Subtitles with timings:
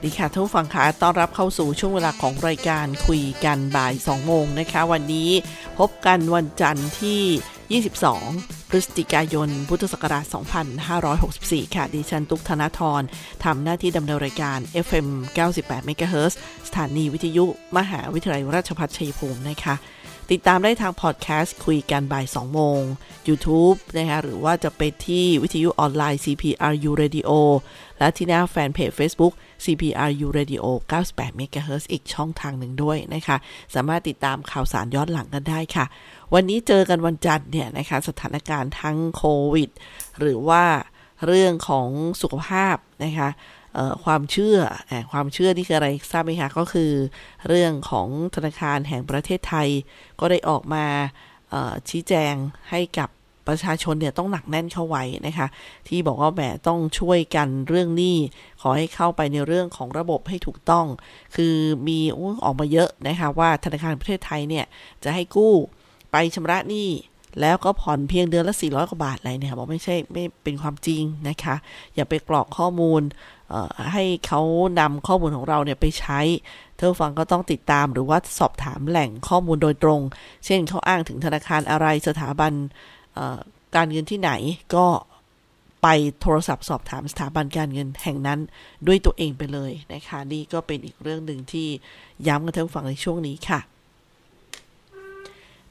[0.00, 5.30] วัสดีค่ะท่านผู้ฟังคะต้อนรับเข้าสู่ช่วงเวลาของรายการคุยกันบ่าย 2 โมงนะคะ วันนี้
[5.78, 7.80] พบกันวันจันทร์ที่
[8.12, 10.24] 22 พฤศจิกายน พุทธศักราช
[11.00, 13.02] 2564 ค่ะ ดิฉัน ตุกธนาธร
[13.44, 15.08] ทำหน้าที่ดำเนินรายการ FM
[15.46, 16.32] 98 MHz
[16.68, 17.44] สถานีวิทยุ
[17.76, 19.74] มหาวิทยาลัยราชภัฏชัยภูมินะคะ
[20.32, 22.80] ติดตามได้ทางพอดแคสต์คุยกันบ่าย 2 โมง
[23.28, 27.30] YouTube นะคะหรือว่าจะไปที่วิทยุออนไลน์ CPRU Radio
[27.98, 29.32] และที่หน้าแฟนเพจ Facebook
[29.64, 33.36] CPRU Radio 98 MHz อีกช่องทางหนึ่งด้วยนะคะ
[33.74, 35.84] สามารถติดตามข่าวสารย้อนหลังกันได้ค่ะ
[36.34, 39.70] วันนี้เจอกันวันจันทร์เนี่ยนะคะสถานการณ์ทั้งโควิด
[40.20, 40.64] หรือว่า
[41.26, 41.88] เรื่องของ
[42.22, 43.28] สุขภาพนะคะ
[44.04, 44.58] ความเชื่อ
[45.12, 46.90] ความเชื่อนี่คืออะไรทราบไหมคะก็คือ
[47.48, 49.68] เรื่องของธนาคารแห่งประเทศไทย
[50.20, 50.84] ก็ได้ออกมา
[51.88, 52.34] ชี้แจง
[52.70, 53.08] ให้กับ
[53.48, 55.46] ประชาชนเนี่ยต้องหนักแน่นเข้าไว้นะคะ
[55.88, 58.16] ที่บอกว่าแหมต้องช่วยกันเรื่องหนี้
[58.60, 60.86] ขอให้เข้าไปในเรื่องของระบบให้ถูกต้อง
[61.36, 61.54] คือ
[61.88, 61.98] มี
[62.44, 64.64] ออกมาเยอะนะคะว่าธนาคารประเทศไทยเนี่ย
[65.04, 65.54] จะให้กู้
[66.12, 66.88] ไปชำระหนี้
[67.40, 71.54] แล้วก็ผ่อนเพียงเดือนละ 400 กว่าบาทอะไรเนี่ยบอกไม่ใช่ไม่เป็นความจริงนะคะ
[71.94, 73.02] อย่าไปกรอกข้อมูล
[73.92, 74.40] ให้เขา
[74.80, 76.20] นำข้อมูลของเราเนี่ยไปใช้
[76.76, 80.00] เธอฟังก็ต้องติดตามหรือว่าสอบถามแหล่งข้อมูลโดยตรง
[80.44, 82.52] เช่นเขาอ้างถึงธนาคารอะไรสถาบัน
[83.76, 84.30] การเงินที่ไหน
[84.74, 84.86] ก็
[85.82, 85.88] ไป
[86.20, 88.40] โทรศัพท์สอบถามสถาบันการเงินแห่งนั้น
[88.86, 91.68] ด้วยตัวเองไปเลยนะคะนี่ก็เป็นอีกเรื่องหนึ่งที่
[92.26, 93.60] ย้ำกันทั้งฝั่งในช่วงนี้ค่ะ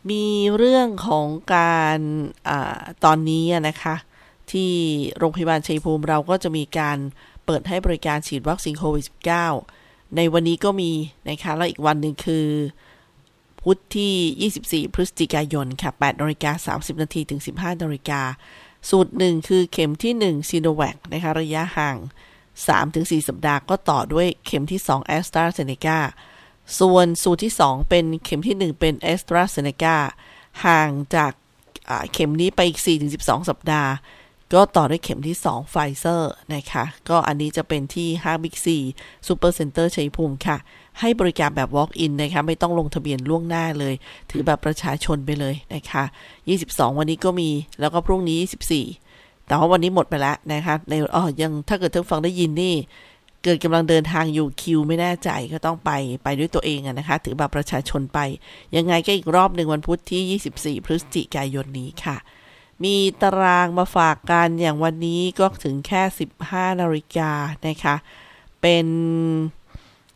[0.10, 0.26] มี
[0.58, 2.00] เรื่องของการ
[2.50, 2.52] อ
[3.06, 3.96] ตอนนี้นะคะ
[4.52, 4.72] ที่
[5.18, 6.98] โรงพยาบาลชัยภูมิเราก็จะมีการ
[7.48, 9.06] เปิดให้บริการฉีดวัคซีนโควิด
[9.60, 10.92] -19 ในวันนี้ก็มี
[11.30, 12.48] นะคะแล้วอีกวันหนึ่งคือ
[13.62, 18.22] พุธที่ 24 พฤศจิกายนค่ะ8นาฬิกา30 นาทีถึง 15นาฬิกา
[18.90, 21.98] สูตรหนึ่งคือเข็มที่ 1ซีโนแวคนะคะระยะห่าง
[22.62, 26.00] 3-4 สัปดาห์ก็ต่อด้วยเข็มที่2แอสตราเซเนกา
[26.80, 29.96] ส่วนสูตรที่ 2 เป็นเข็มที่ 1 เป็นแอสตราเซเนกา
[30.66, 31.32] ห่างจาก
[32.14, 32.80] เข็มนี้ไปอีก
[33.16, 33.92] 4-12 สัปดาห์
[34.54, 38.78] ก็ต่อด้วยเข็มที่2ไฟเซอร์นะคะ ก็อันนี้จะเป็นที่ห้างบิ๊กซี
[39.28, 40.58] ซูเปอร์เซ็นเตอร์ชัยภูมิค่ะ
[41.00, 43.94] ให้บริการแบบ walk-in นะคะ ไม่ต้องลงทะเบียนล่วงหน้าเลย
[44.32, 46.04] ถือบัตรประชาชนไปเลยนะคะ
[46.52, 47.50] 22 วันนี้ก็มี
[47.80, 48.40] แล้วก็พรุ่งนี้
[48.94, 52.76] 24 แต่ว่าวันนี้หมดไปแล้วนะคะ ในอ๋อยังถ้าเกิดท่านฟังได้ยินนี่
[53.44, 55.92] เกิดกำลังเดินทางอยู่คิวไม่แน่ใจก็ต้องไป
[56.24, 58.20] ไปด้วยตัวเองนะคะ ถือบัตรประชาชนไป
[58.76, 62.18] ยังไงก็อีกรอบหนึ่งวันพุธที่ 24 พฤศจิกายนนี้ค่ะ
[62.84, 66.02] มีตารางมาฝากกันอย่างวันนี้ก็ถึงแค่
[66.40, 67.32] 15 นาฬิกา
[67.68, 67.96] นะคะ
[68.62, 68.88] เป็น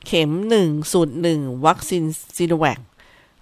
[0.05, 2.03] เข็ม1สูตร1วัคซีน
[2.37, 2.79] ซีโนแวค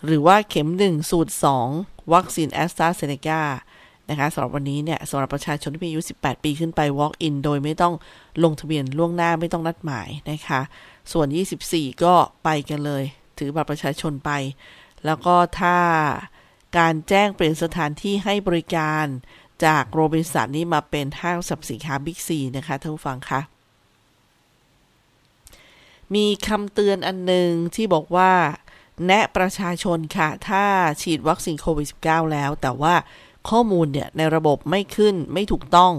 [0.05, 1.31] หรือว่าเข็ม 1 สูตร
[1.71, 3.41] 2 วัคซีนแอสตราเซเนกา
[4.09, 7.93] นะคะสำหรับวันนี้เนี่ยสำหรับประชาชนที่มีอายุ 18 ปีขึ้นไป walk in โดยไม่ต้อง
[8.43, 10.61] ลงทะเบียนล่วงหน้าไม่ต้องนัดหมายนะคะ
[11.11, 11.27] ส่วน
[11.65, 12.13] 24 ก็
[12.43, 13.03] ไปกันเลย
[13.37, 14.31] ถือบัตรประชาชนไป
[15.05, 15.75] แล้วก็ถ้า
[16.77, 19.05] การแจ้งเปลี่ยนสถานที่ให้บริการ
[19.65, 23.41] จากโรบินสันนี่มาเป็นห้างสับสินค้าบิ๊กซีนะคะท่านผู้ฟังคะ
[26.15, 28.31] มีคำเตือนอันหนึ่งที่บอกว่า
[29.05, 30.63] แนะประชาชนค่ะ ถ้า
[31.01, 32.95] ฉีดวัคซีนโควิด -19 แล้ว แต่ว่า
[33.49, 35.93] ข้อมูลเนี่ย ในระบบไม่ขึ้นไม่ถูกต้อง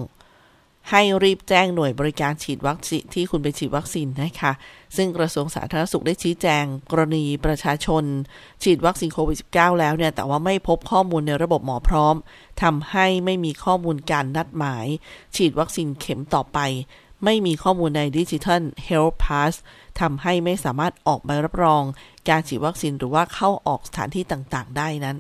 [0.91, 4.53] ให้รีบแจ้งหน่วยบริการฉีดวัคซีนที่คุณไปฉีดวัคซีนนะคะ
[4.97, 8.05] ซึ่งกระทรวงสาธารณสุขได้ชี้แจง กรณีประชาชน
[8.63, 12.15] ฉีดวัคซีนโควิด -19 แล้วเนี่ย แต่ว่าไม่พบข้อมูลในระบบหมอพร้อม
[12.63, 14.87] ทำให้ไม่มีข้อมูลการนัดหมาย
[15.37, 16.59] ฉีดวัคซีนเข็มต่อไป
[17.25, 19.55] ไม่มีข้อมูลในดิจิทัล Health Pass
[20.01, 21.83] ทำให้ไม่สามารถออกใบรับรอง
[22.29, 25.17] การฉีดวัคซีนหรือว่าเข้าออกสถานที่ต่างๆ ได้นั้น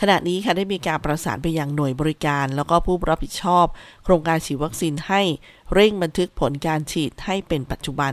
[0.00, 3.66] ขณะนี้ค่ะได้มีการประสานไปยังหน่วยบริการ แล้วก็ผู้รับผิดชอบ
[4.04, 5.22] โครงการฉีดวัคซีนให้
[5.72, 8.12] เร่งบันทึกผลการฉีดให้เป็นปัจจุบัน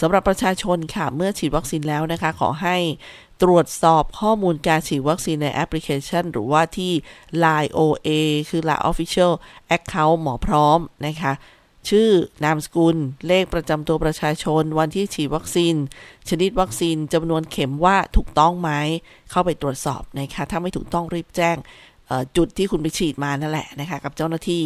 [0.00, 2.76] สำหรับประชาชนค่ะเมื่อฉีดวัคซีนแล้วนะคะ ขอให้
[3.42, 6.92] ตรวจสอบข้อมูลการฉีดวัคซีนในแอปพลิเคชัน หรือว่าที่
[7.44, 8.08] Line OA
[8.50, 9.32] คือ Line Official
[9.76, 11.34] Account หมอพร้อมนะคะ
[11.88, 12.10] ชื่อ
[12.44, 12.96] นามสกุล
[13.26, 15.74] เลขประจำตัวประชาชน วันที่ฉีดวัคซีน
[16.28, 18.70] ชนิดวัคซีนจำนวนเข็มว่าถูกต้องไหม
[19.30, 21.56] เข้าไปตรวจสอบนะคะ ถ้าไม่ถูกต้องรีบแจ้ง
[22.36, 24.62] จุดที่คุณไปฉีดมานั่นแหละนะคะกับเจ้าหน้าที่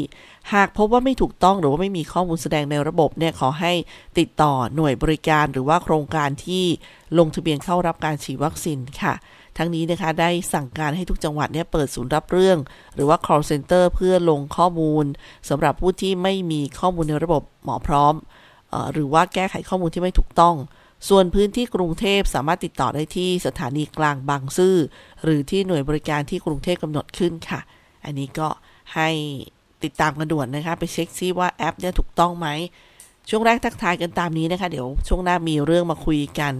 [0.54, 3.72] หากพบว่าไม่ถูกต้องหรือว่าไม่มีข้อมูลแสดงในระบบเนี่ยขอให้
[4.18, 6.64] ติดต่อหน่วยบริการหรือว่าโครงการที่
[7.18, 9.14] ลงทะเบียนเข้ารับการฉีดวัคซีนค่ะ
[9.58, 12.58] ทั้งนี้นะคะได้สั่งการให้ทุกจังหวัดเนี่ยเปิดศูนย์รับเรื่อง
[12.94, 15.04] หรือว่า call center เพื่อลงข้อมูล
[15.48, 18.14] สำหรับผู้ที่ไม่มีข้อมูลในระบบหมอพร้อม
[18.92, 20.54] หรือว่าแก้ไขข้อมูลที่ไม่ถูกต้อง
[21.08, 24.76] ส่วนพื้นที่กรุงเทพสามารถติดต่อได้ที่สถานีกลางบางซื่อ
[25.24, 27.60] หรือที่หน่วยบริการที่กรุงเทพกำหนดขึ้นค่ะ
[28.04, 28.48] อันนี้ก็
[28.94, 29.08] ให้
[29.84, 32.48] ติดตามกันด่วนนะคะ ไปเช็คซิว่าแอปเนี่ยถูกต้องไหม
[33.28, 36.52] ช่วงแรกทักทายกันตามนี้นะคะ เดี๋ยวช่วงหน้ามีเรื่องมาคุยกัน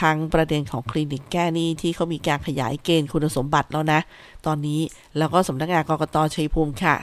[0.00, 4.00] ทั้งประเด็นของคลินิกแก้หนี้ที่เขามีการขยายเกณฑ์คุณสมบัติแล้วนะ
[4.46, 4.80] ตอนนี้
[5.18, 6.96] แล้วก็สำนักงานกรกตชัยภูมิค่ะ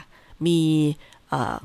[0.46, 0.60] มี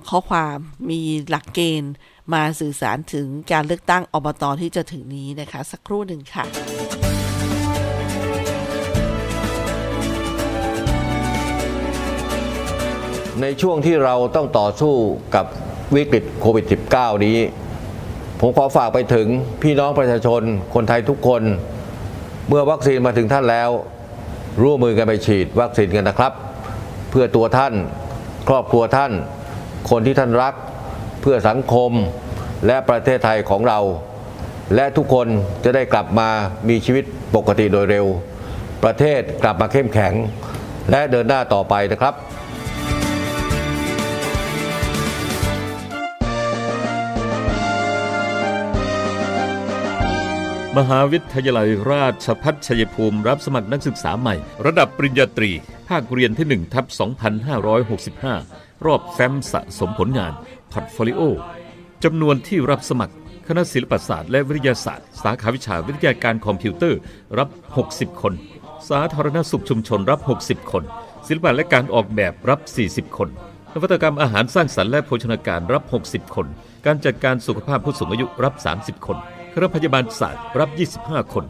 [0.10, 0.58] ข้อความ
[0.90, 1.94] มีหลักเกณฑ์
[2.34, 6.46] มาสื่อสารถึงการเลือกตั้งอบตอที่จะถึงนี้นะคะ สักครู่หนึ่งค่ะ
[13.42, 14.94] ในช่วงที่เราต้องต่อสู้
[15.36, 15.46] กับ
[15.96, 17.38] วิกฤตโควิด -19 นี้
[18.40, 19.28] ผมขอฝากไปถึง
[19.62, 20.42] พี่น้องประชาชน
[20.74, 21.42] คนไทยทุกคน
[22.48, 23.70] เมื่อวัคซีนมาถึงท่านแล้ว
[24.64, 26.34] ร่วมมือกันไปฉีดวัคซีนกันนะครับ
[27.10, 27.74] เพื่อตัวท่าน
[28.50, 29.12] ครอบครัวท่าน
[29.90, 30.54] คนที่ท่านรัก
[31.22, 31.92] เพื่อสังคม
[32.68, 33.80] และประเทศไทยของเรา
[34.76, 35.28] และทุกคน
[35.64, 36.30] จะได้กลับมา
[36.70, 37.04] มีชีวิต
[37.36, 38.06] ปกติโดยเร็ว
[38.84, 40.14] ประเทศกลับมาเข้มแข็ง
[40.92, 42.14] และเดินหน้าต่อไปนะครับ
[50.78, 54.36] มหาวิทยาลัยราชภัฏชัยภูมิรับสมัครนักศึกษาใหม่
[54.66, 55.52] ระดับปริญญาตรี
[55.90, 56.86] ภาคเรียนที่1ทับ
[58.04, 60.33] 2565 รอบแฟ้มสะสมผลงาน
[60.72, 61.22] portfolio
[62.04, 63.16] จำนวนที่รับสมัคร
[63.48, 67.00] คณะศิลปศาสตร์และวิทยาศาสตร์ สาขาวิชาวิทยาการคอมพิวเตอร์
[67.38, 67.50] รับ
[67.86, 68.33] 60 คน
[68.89, 70.83] สาธารณสุขชุมชนรับ 60 คน
[71.27, 73.30] ศิลปะและการออกแบบรับ 40 คน
[73.74, 76.48] นวัตกรรมอาหารสร้างสรรค์และโภชนาการรับ 60 คน
[76.86, 79.18] การจัดการสุขภาพผู้สูงอายุรับ 30 คน
[79.54, 80.69] คณะพยาบาลศาสตร์รับ
[81.01, 81.45] 25 คน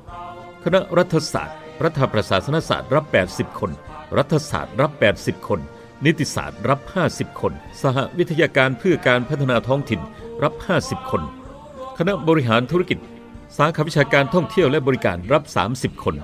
[0.64, 3.72] คณะรัฐศาสตร์ รัฐประศาสนศาสตร์รับ 80 คน
[4.18, 5.60] รัฐศาสตร์รับ 80 คน
[6.04, 6.80] นิติศาสตร์รับ
[7.12, 10.02] 50 คน สหวิทยาการเพื่อการพัฒนาท้องถิ่น
[10.44, 10.54] รับ
[10.84, 11.22] 50 คน
[11.98, 13.00] คณะบริหารธุรกิจ
[13.58, 15.44] สาขาวิชาการท่องเที่ยวและบริการรับ
[15.74, 16.16] 30 คน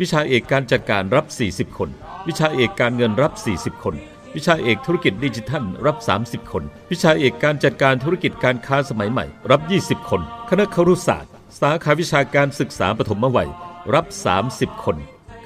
[0.00, 1.90] วิชาเอกการจัดการรับ 40 คน
[2.28, 3.94] วิชาเอกการเงินรับ 40 คน
[4.36, 5.96] วิชาเอกธุรกิจดิจิทัลรับ
[6.26, 10.20] 30 คน วิชาเอกการจัดการธุรกิจการค้าสมัยใหม่รับ 20 คน
[10.50, 13.50] คณะครุศาสตร์ สาขาวิชาการศึกษาปฐมวัย
[13.94, 14.06] รับ
[14.44, 14.96] 30 คน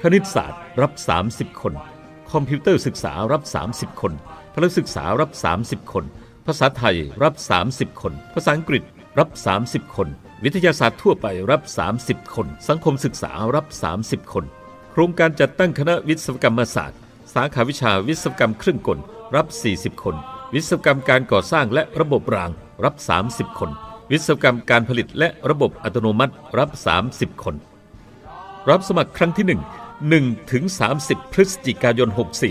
[0.01, 0.91] คณิตศาสตร์รับ
[1.27, 1.73] 30 คน
[2.33, 4.13] คอมพิวเตอร์ศึกษารับ 30 คน
[4.53, 5.31] พละศึกษารับ
[5.61, 6.05] 30 คน
[6.45, 7.33] ภาษาไทยรับ
[7.67, 8.83] 30 คน ภาษาอังกฤษ
[9.19, 9.29] รับ
[9.63, 10.07] 30 คน
[10.43, 11.61] วิทยาศาสตร์ทั่วไปรับ
[11.99, 13.65] 30 คน สังคมศึกษารับ
[13.99, 14.45] 30 คน
[14.91, 16.99] โครงการจัดตั้งคณะวิศวกรรมศาสตร์
[17.33, 18.99] สาขาวิชาวิศวกรรมเครื่องกล
[19.35, 20.15] รับ 40 คน
[20.53, 22.51] วิศวกรรมการก่อสร้างและระบบราง
[22.83, 22.95] รับ
[23.27, 23.71] 30 คน
[24.11, 26.69] วิศวกรรมการผลิตและระบบอัตโนมัติรับ
[27.07, 27.55] 30 คน
[28.69, 30.63] รับสมัครครั้งที่ 1 1ถึง
[30.97, 32.09] 30 พฤศจิกายน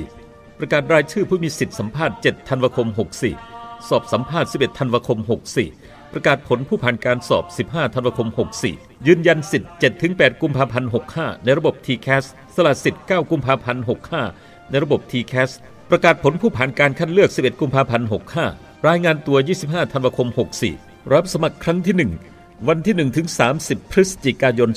[0.09, 2.89] 64 ประกาศรายชื่อผู้มีสิทธิสัมภาษณ์ 7 ธันวาคม
[3.37, 5.19] 64 สอบสัมภาษณ์ 11 ธันวาคม
[5.67, 8.29] 64 ประกาศผลผู้ผ่านการสอบ 15 ธันวาคม
[8.69, 9.71] 64 ยืนยันสิทธิ์
[10.07, 12.25] 7-8กุมภาพันธ์ 65 ในระบบ TCAS
[12.55, 13.85] สละสิทธิ์ 9 กุมภาพันธ์
[14.27, 15.51] 65 ในระบบ TCAS
[15.91, 18.09] ประกาศผลผู้ผ่านการคัดเลือก 11 กุมภาพันธ์
[18.47, 20.29] 65 รายงานตัว 25 ธันวาคม
[20.71, 21.95] 64 รับสมัครครั้งที่
[22.33, 23.27] 1 วันที่1ถึง
[23.61, 24.71] 30 พฤศจิกายน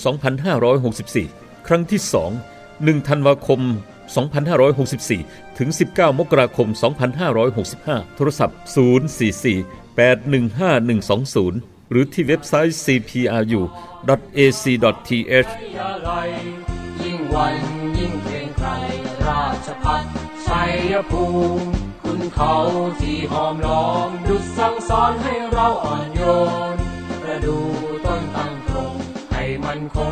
[0.99, 2.01] 2564 ครั้งที่
[2.31, 2.50] 2
[2.85, 3.61] 1 ธันวาคม
[4.39, 6.67] 2564 ถึง 19 มกราคม
[7.41, 8.57] 2565 โทรศัพท์
[9.25, 10.81] 044 815
[11.49, 13.71] 120 หรือที่เว็บไซต์ cpru.ac.th
[17.03, 17.55] ยิ่งวัน
[17.97, 18.69] ยิ่งเพียงใคร
[19.27, 20.03] ราชพัฒ
[20.47, 21.25] ชัยภู
[21.59, 21.67] มิ
[22.03, 22.53] คุณเขา
[23.01, 26.21] ที่หอมล้อมดุจสั่งสอนให้เราอ่อนโย
[26.73, 26.75] น
[27.21, 27.57] ประดู
[28.05, 28.93] ต้นตั้งตรง
[29.33, 30.11] ให้มันคง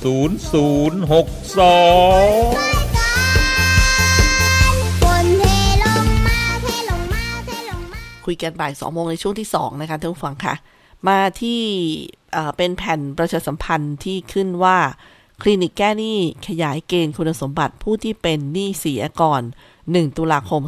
[0.00, 0.04] 0062
[8.26, 10.54] คุยกันบ่ายสองโมงในช่วงที่สองนะคะท่านผู้ฟังค่ะ
[11.08, 11.60] มาที่
[12.32, 14.78] เอ่อเป็นแผ่นประชาสัมพันธ์ที่ขึ้นว่า
[15.42, 19.42] คลินิกแก้หนี้ขยายเกณฑ์คุณสมบัติผู้ที่เป็นหนี้เสียก่อน
[19.80, 20.62] 1 ตุลาคม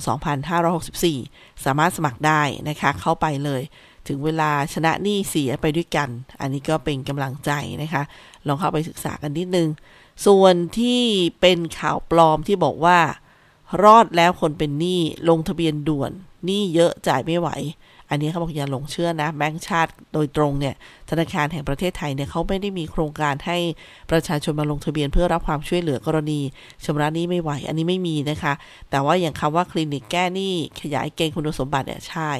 [0.78, 3.62] 2564 สามารถสมัครได้นะคะ เข้าไปเลย
[4.08, 6.08] ถึงเวลาชนะหนี้เสียไปด้วยกัน
[6.40, 7.50] อันนี้ก็เป็นกำลังใจ
[7.82, 8.02] นะคะ
[8.46, 9.68] ลองเข้าไปศึกษากันนิดนึง
[10.26, 11.02] ส่วนที่
[11.40, 12.98] เป็นข่าวปลอมที่บอกว่า
[13.82, 16.12] รอดแล้วคนเป็นหนี้ลงทะเบียนด่วน
[16.44, 17.48] หนี้เยอะจ่ายไม่ไหว
[18.12, 20.74] อันนี้เขาบอกอย่าหลงเชื่อนะแบงก์ชาติโดยตรงเนี่ย
[21.10, 23.58] ธนาคารแห่งประเทศไทยเนี่ยเขาไม่ได้มีโครงการให้
[24.10, 26.40] ประชาชนมาลงทะเบียนเพื่อรับความช่วยเหลือกรณี
[26.84, 28.52] ชำระหนี้ไม่ไหว อันนี้ไม่มีนะคะ
[28.90, 32.30] แต่ว่าอย่างคำว่าคลินิกแก้หนี้ขยายเกณฑ์คุณสมบัติเนี่ยใช่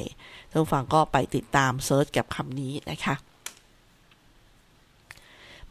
[0.49, 3.15] ท่านผู้ฟังก็ไปติดตามเซิร์ชกับคำนี้นะคะ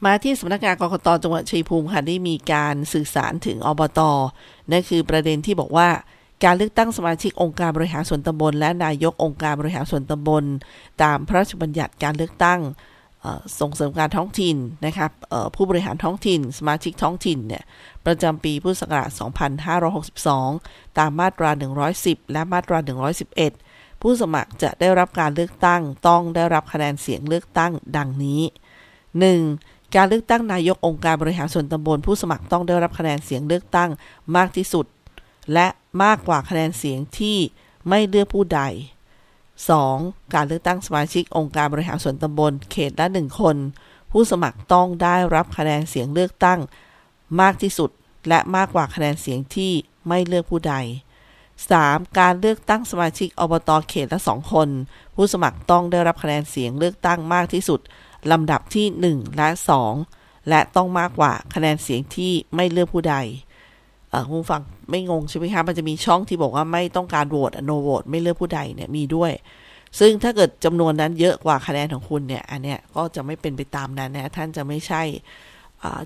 [0.05, 4.01] มาที่สำนักงานกรกตจังหวัดชัยภูมิค่ะได้มีการสื่อสารถึงอบต
[4.71, 5.89] นั่นคือประเด็นที่บอกว่า
[6.45, 10.45] การเลือกตั้งสมาชิกองค์การบริหารส่วนตำบล และนายกองค์การบริหารส่วนตำบล
[11.03, 12.61] ตามพระราชบัญญัติการเลือกตั้ง
[13.61, 14.57] ส่งเสริมการท้องถิ่น
[14.87, 15.11] นะครับ
[15.55, 17.63] ผู้บริหารท้องถิ่น สมาชิกท้องถิ่นเนี่ย
[18.07, 19.11] ประจำปีพุทธศักราช
[20.05, 21.51] 2562 ตามมาตรา
[21.93, 22.79] 110 และมาตรา
[23.41, 28.43] 111 ผู้สมัครจะได้รับการเลือกตั้งต้องได้รับคะแนนเสียงเลือกตั้งดังนี้
[29.19, 29.95] 1.
[29.97, 33.91] การเลือกตั้งนายกองค์การบริหารส่วนตำบล ผู้สมัครต้องได้รับคะแนนเสียงเลือกตั้ง
[34.37, 34.87] มากที่สุด
[35.53, 35.67] และ
[36.03, 37.39] มากกว่าคะแนนเสียงที่
[37.89, 38.61] ไม่เลือกผู้ใด
[39.67, 40.35] 2.
[40.35, 43.57] การเลือกตั้งสมาชิกองค์การบริหารส่วนตำบลเขตละหนึ่งคน
[44.11, 46.61] ผู้สมัครต้องได้รับคะแนนเสียงเลือกตั้ง
[47.41, 47.91] มากที่สุด
[48.29, 49.73] และมากกว่าคะแนนเสียงที่
[50.09, 50.75] ไม่เลือกผู้ใด
[51.47, 52.19] 3.
[52.19, 54.69] การเลือกตั้งสมาชิกอบตเขตละสองคน
[55.15, 57.81] ผู้สมัครต้องได้รับคะแนนเสียงเลือกตั้งมากที่สุด
[58.31, 59.49] ลำดับที่ 1 และ
[59.99, 63.17] 2 และต้องมากกว่าคะแนนเสียงที่ไม่เลือกผู้ใด
[64.31, 69.33] ผู้ฟังไม่งงใช่ไหมคะมันจะมีช่องที่บอกว่าไม่ต้องการโหวต no vote ไม่เลือกผู้ใดเนี่ยมีด้วย
[69.99, 75.03] ซึ่งถ้าเกิดจำนวนนั้นเยอะกว่าคะแนนของคุณเนี่ยอันเนี้ยก็จะไม่เป็นไปตามนั้นนะท่านจะไม่ใช่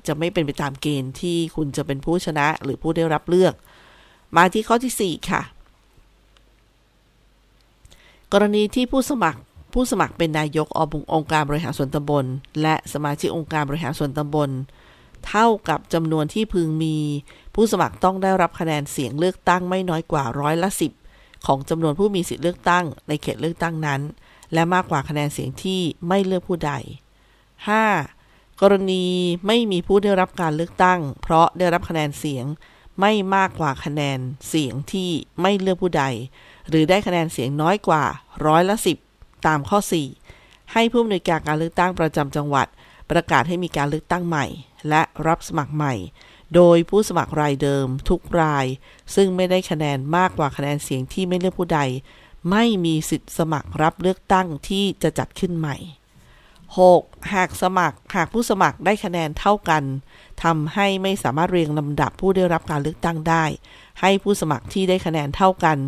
[0.07, 3.55] จะไม่เป็นไปตามเกณฑ์ที่คุณจะเป็นผู้ชนะหรือผู้ได้รับเลือก
[4.37, 5.43] มาที่ข้อที่ 4 ค่ะ
[8.33, 9.41] กรณีที่ผู้สมัคร
[9.73, 12.25] ผู้สมัครเป็นนายกอบองค์การบริหารส่วนตำบล
[12.63, 14.51] และสมาชิกองค์การบริหารส่วนตำบล
[15.29, 16.97] เท่ากับจำนวนที่พึงมี
[17.55, 20.93] ผู้สมัครต้องได้รับคะแนนเสียงเลือกตั้งไม่น้อยกว่าร้อยละสิบ
[21.47, 24.01] ของจำนวนผู้มีสิทธิเลือกตั้งในเขตเลือกตั้งนั้น
[24.53, 26.73] และมากกว่าคะแนนเสียงที่ไม่เลือกผู้ใด
[27.87, 28.61] 5.
[28.61, 29.05] กรณี
[29.47, 32.45] ไม่มีผู้ได้รับการเลือกตั้ง เพราะได้รับคะแนนเสียง
[33.01, 34.19] ไม่มากกว่าคะแนน
[34.49, 36.05] เสียงที่ไม่เลือกผู้ใด
[36.69, 38.05] หรือได้คะแนนเสียงน้อยกว่า
[38.47, 38.97] ร้อยละสิบ
[39.47, 39.79] ตามข้อ
[40.27, 42.67] 4 ให้ผู้อำนวยการการเลือกตั้งประจำจังหวัด
[43.11, 44.47] ประกาศให้มีการเลือกตั้งใหม่
[44.89, 45.95] และรับสมัครใหม่
[46.55, 48.67] โดยผู้สมัครรายเดิมทุกราย
[49.15, 51.81] ซึ่งไม่ได้คะแนนมากกว่าคะแนนเสียงที่ไม่เลือกผู้ใด
[52.51, 55.77] ไม่มีสิทธิ์สมัครรับเลือกตั้งที่จะจัดขึ้นใหม่
[56.57, 57.35] 6.
[57.35, 59.85] หากสมัครหากผู้สมัครได้คะแนนเท่ากัน
[60.43, 63.45] ทำให้ไม่สามารถเรียงลำดับผู้ได้รับการเลือกตั้งได้
[64.01, 65.79] ให้ผู้สมัครที่ได้คะแนนเท่ากัน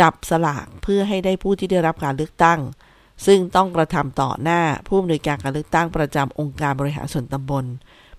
[0.00, 2.60] จับสลากเพื่อให้ได้ผู้ที่ได้รับการเลือกตั้ง
[3.26, 7.64] ซึ่งต้องกระทำต่อหน้าผู้อำนวยการการเลือกตั้งประจำองค์การบริหารส่วนตำบล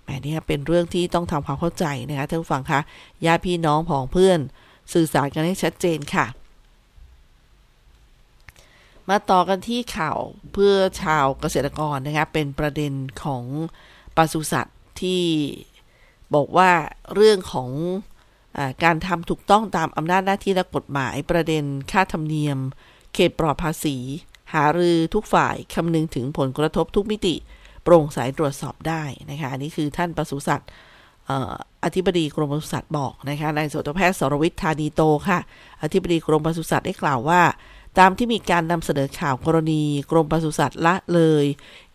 [0.03, 2.79] แหมนี่เป็นเรื่องที่ต้องทำความเข้าใจนะคะท่านผู้ฟังคะ
[3.25, 4.39] ญาติพี่น้องผองเพื่อน
[4.93, 6.25] สื่อสารกันให้ชัดเจนค่ะ
[9.09, 10.17] มาต่อกันที่ข่าว
[10.53, 13.43] เพื่อชาวเกษตรกรนะคะเป็นประเด็นของ
[14.15, 15.23] ปศุสัตว์ที่
[16.35, 16.71] บอกว่า
[17.15, 17.69] เรื่องของ
[18.57, 22.57] อการทำถูกต้องตามอำนาจหน้าที่และกฎหมายประเด็นค่าธรรมเนียม
[23.13, 23.97] เขตปลอดภาษี
[24.53, 27.35] หารือทุกฝ่ายคำนึงถึงผลกระทบทุกมิติ
[27.83, 30.69] โปร่งใสตรวจสอบได้นะคะอันนี้คือท่านปศุสัตว์
[31.83, 35.39] อธิบดีกรมปศุสัตว์บอกนะคะนายสัตวแพทย์สรวิทย์ธานีโตค่ะ
[35.83, 37.41] อธิบดีกรมปศุสัตว์ได้กล่าวว่า
[37.99, 41.45] ตามที่มีการนำเสนอข่าวกรณี กรมปศุสัตว์ละเลย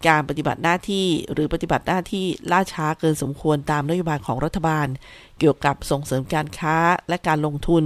[0.08, 4.86] การปฏิบัติหน้าที่หรือปฏิบัติหน้าที่ล่าช้าเกินสมควรตามนโยบายของรัฐบาล
[5.38, 6.76] เกี่ยวกับส่งเสริมการค้า
[7.08, 7.84] และการลงทุน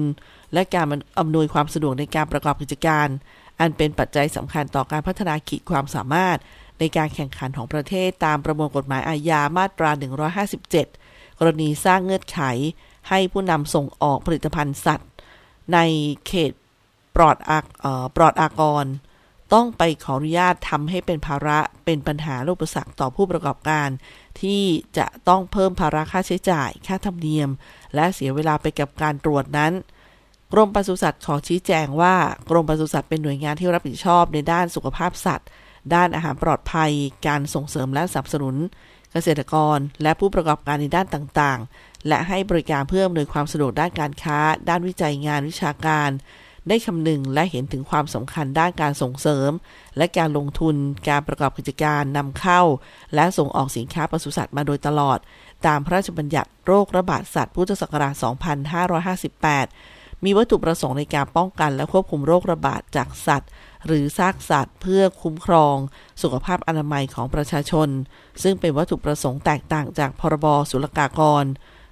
[0.55, 0.87] และการ
[1.19, 3.09] อำนวยความสะดวกในการประกอบกิจการ
[3.61, 6.39] อันเป็นปัจจัยสำคัญต่อการพัฒนาขีดความสามารถ
[6.79, 9.91] ในการแข่งขันของประเทศตามประมวลกฎหมายอาญามาตรา
[10.65, 12.41] 157 กรณีสร้างเงื่อนไข
[13.09, 15.11] ให้ผู้นำส่งออกผลิตภัณฑ์สัตว์
[15.73, 15.79] ใน
[16.27, 16.53] เขต
[17.17, 17.65] ปลอดอาก
[18.17, 18.87] ปลอดอากร
[19.55, 23.89] ต้องไปขออนุญาตทำให้เป็นภาระเป็นปัญหาลูกประสักต่อผู้ประกอบการ
[24.41, 24.63] ที่
[24.99, 27.49] จะต้องเพิ่มภาระค่าใช้จ่าย ค่าธรรมเนียม
[27.95, 29.73] และเสียเวลาไปกับการตรวจนั้น
[30.53, 32.15] กรมปศุสัตว์ขอชี้แจงว่า
[32.51, 35.49] กรมปศุสัตว์เป็นหน่วยงานที่รับผิดชอบในด้านสุขภาพสัตว์
[35.95, 36.91] ด้านอาหารปลอดภัย
[37.27, 38.57] การส่งเสริมและสนับสนุน
[39.13, 44.39] เกษตรกร และผู้ประกอบการในด้านต่างๆ และให้บริการเพื่ออำนวยความสะดวกด้านการค้า
[44.69, 46.11] ด้านวิจัยงานวิชาการ
[46.69, 49.51] ได้คำนึงและเห็นถึงความสำคัญด้านการส่งเสริม
[49.97, 50.77] และการลงทุน
[51.09, 52.63] การประกอบกิจการนำเข้า
[53.15, 55.19] และส่งออกสินค้าปศุสัตว์มาโดยตลอด
[55.67, 58.15] ตามพระราชบัญญัติโรคระบาดสัตว์พุทธศักราช
[58.95, 63.51] 2558 มีวัตถุประสงค์ในการป้องกันและควบคุมโรคระบาดจากสัตว์
[63.87, 65.77] หรือซากสัตว์ เพื่อคุ้มครอง
[66.23, 67.89] สุขภาพอนามัยของประชาชน
[68.43, 71.45] ซึ่งเป็นวัตถุประสงค์แตกต่างจากพรบศุลกากร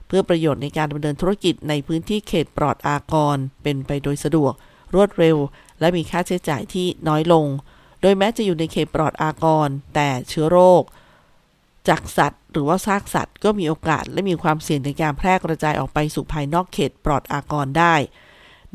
[0.06, 4.52] เพื่อประโยชน์ในการดำเนินธุรกิจในพื้นที่เขตปลอดอากร เป็นไปโดยสะดวก
[4.94, 5.36] รวดเร็ว
[5.80, 7.46] และมีค่าใช้จ่ายที่น้อยลง
[8.00, 10.82] โดยแม้จะอยู่ในเขตปลอดอากร แต่เชื้อโรค
[11.88, 17.94] จากสัตว์ หรือว่าซากสัตว์ ก็มีโอกาสและมีความเสี่ยงในการแพร่กระจายออกไปสู่ภายนอกเขตปลอดอากรได้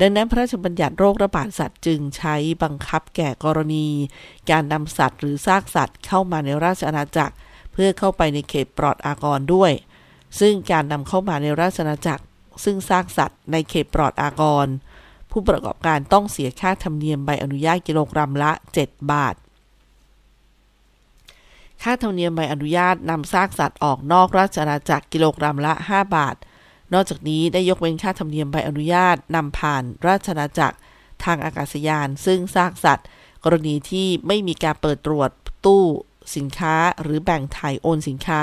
[0.00, 3.86] ดังนั้นพระราชบัญญัติโรคระบาดสัตว์จึงใช้บังคับแก่กรณี
[4.50, 7.34] การนำสัตว์หรือซากสัตว์เข้ามาในราชอาณาจักร
[7.72, 9.72] เพื่อเข้าไปในเขตปลอดอากรด้วย
[10.40, 12.24] ซึ่งการนำเข้ามาในราชอาณาจักร
[12.64, 14.66] ซึ่งซากสัตว์ในเขตปลอดอากร
[15.30, 18.52] ผู้ประกอบการต้องเสียค่าธรรมเนียมใบอนุญาตกิโลกรัมละ
[18.82, 19.34] 7 บาท
[21.82, 26.36] ค่าธรรมเนียมใบอนุญาตนำซากสัตว์ออกนอกราชอาณาจักรกิโลกรัมละ 5 บาท
[26.92, 30.76] นอกจากนี้ได้ยกเว้นค่าธรรมเนียมใบอนุญาตนำผ่านราชอาณาจักร
[31.24, 33.06] ทางอากาศยาน ซึ่งซากสัตว์
[33.44, 35.30] กรณีที่ไม่มีการเปิดตรวจ
[35.64, 35.84] ตู้
[36.36, 38.40] สินค้าหรือแบ่งถ่ายโอนสินค้า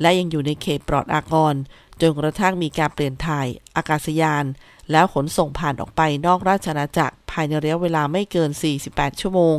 [0.00, 1.54] และยังอยู่ในเขตปลอดอากร
[2.00, 4.44] จนกระทั่งมีการเปลี่ยนถ่ายอากาศยาน
[4.90, 8.50] แล้วขนส่งผ่านออกไปนอกราชอาณาจักรภายในระยะเวลาไม่เกิน
[8.86, 9.58] 48 ชั่วโมง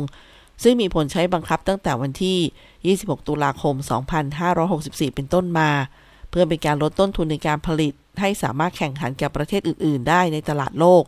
[0.62, 2.38] ซึ่งมีผลใช้บังคับตั้งแต่วันที่
[2.92, 3.74] 26 ตุลาคม
[4.44, 5.70] 2564 เป็นต้นมา
[6.30, 11.04] เพื่อเป็นการลดต้นทุนในการผลิต ให้สามารถแข่งขันกับประเทศอื่น ๆ ได้ในตลาดโลก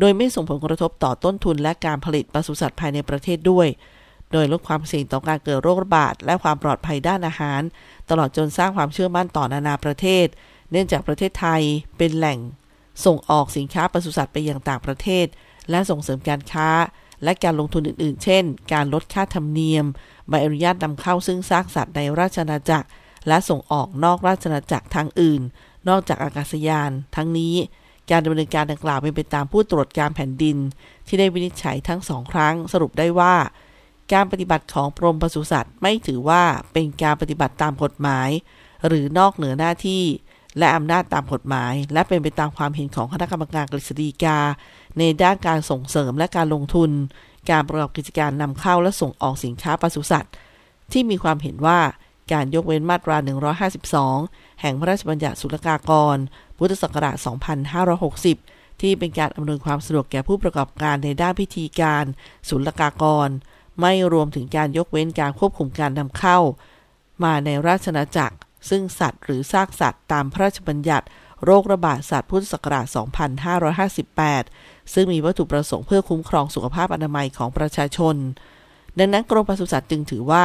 [0.00, 3.68] โดยไม่ส่งผลกระทบต่อต้นทุนและการผลิตปศุสัตว์ภายในประเทศด้วย
[4.32, 7.60] โดยลดความเสี่ยงต่อการเกิดโรคระบาดและความปลอดภัยด้านอาหาร
[8.10, 10.26] ตลอดจนสร้างความเชื่อมั่นต่อนานาประเทศ
[10.70, 11.62] เนื่องจากประเทศไทย
[11.98, 12.38] เป็นแหล่ง
[13.04, 15.26] ส่งออกสินค้าปศุสัตว์ไปยังต่างประเทศ
[15.70, 16.68] และส่งเสริมการค้า
[17.24, 19.84] และการลงทุนอื่นๆ เช่น การลดค่าธรรมเนียม
[20.28, 22.88] ใบอนุญาตนำเข้าซึ่งซากสัตว์ในราชอาณาจักร
[23.28, 25.42] และส่งออกนอกราชอาณาจักรทางอื่น
[25.88, 27.54] นอกจากอากาศยาน ทั้งนี้
[28.10, 30.56] การดำเนินการดังกล่าวเป็นไปตามผู้ตรวจการแผ่นดิน
[31.06, 33.34] ที่ได้วินิจฉัยทั้งสองครั้งสรุปได้ว่า
[34.12, 38.28] การปฏิบัติของกรมปศุสัตว์ไม่ถือว่าเป็นการปฏิบัติตามกฎหมาย
[38.86, 40.04] หรือนอกเหนือหน้าที่
[40.58, 44.38] และอำนาจตามกฎหมาย และเป็นไปตามความเห็นของคณะกรรมการกฤษฎีกา
[45.00, 46.90] ในด้านการส่งเสริมและการลงทุน
[47.50, 50.32] การประกอบกิจการนำเข้าและส่งออกสินค้าปศุสัตว์
[50.92, 51.80] ที่มีความเห็นว่า
[52.32, 53.16] การยกเว้นมาตรา
[53.68, 56.16] 152 แห่งพระราชบัญญัติศุลกากร
[56.58, 57.16] พุทธศักราช
[57.98, 62.04] 2560 ที่เป็นการอำนวยความสะดวกแก่ผู้ประกอบการในด้านพิธีการ
[62.48, 63.28] ศุลกากร
[63.80, 66.38] ไม่รวมถึงการยกเว้นการควบคุมการนำเข้า
[67.24, 68.36] มาในราชอาณาจักร
[68.70, 71.06] ซึ่งสัตว์หรือซากสัตว์ตามพระราชบัญญัติ
[71.44, 72.86] โรคระบาดสัตว์พุทธศักราช
[73.88, 78.16] 2558 ซึ่งมีวัตถุประสงค์เพื่อคุ้มครองสุขภาพอนามัยของประชาชน
[78.98, 80.44] ดังนั้นกรมปศุสัตว์จึงถือว่า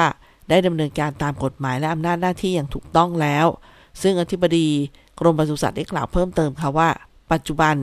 [0.50, 3.48] ได้ดำเนินการตามกฎหมายและอำนาจหน้าที่อย่างถูกต้องแล้ว
[4.02, 4.68] ซึ่งอธิบดี
[5.20, 6.90] กรมปศุสัตว์ได้กล่าวเพิ่มเติมค่ะว่า
[7.32, 7.76] ปัจจุบัน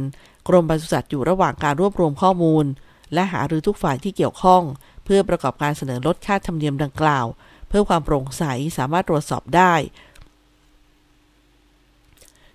[0.49, 2.65] กรมปศุสัตว์อยู่ระหว่างการรวบรวมข้อมูล
[3.15, 4.63] และหารือทุกฝ่ายที่เกี่ยวข้อง
[5.05, 7.27] เพื่อประกอบการเสนอลดค่าธรรมเนียมดังกล่าว
[7.69, 8.45] เพื่อความโปร่งใส
[8.79, 9.75] สามารถตรวจสอบได้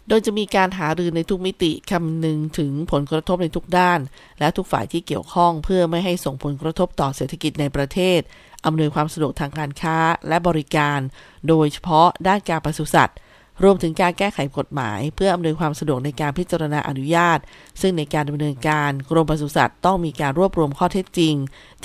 [0.08, 4.00] โดยจะมีการหารือในทุกมิติคำนึงถึงผลกระทบในทุกด้าน
[4.40, 8.20] และทุกฝ่ายที่เกี่ยวข้องเพื่อไม่ให้ส่งผลกระทบต่อเศรษฐกิจในประเทศ
[8.66, 11.00] อำนวยความสะดวกทางการค้าและบริการ
[11.48, 13.18] โดยเฉพาะด้านการปศุสัตว์
[13.64, 17.40] รวมถึงการแก้ไขกฎหมาย เพื่ออำนวยความสะดวกในการพิจารณาอนุญาต
[17.82, 21.36] ซึ่งในการดำเนินการกรมปศุสัตว์ต้องมีการรวบรวมข้อเท็จจริง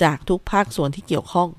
[0.03, 1.49] จากทุกภาคส่วนที่เกี่ยวข้อง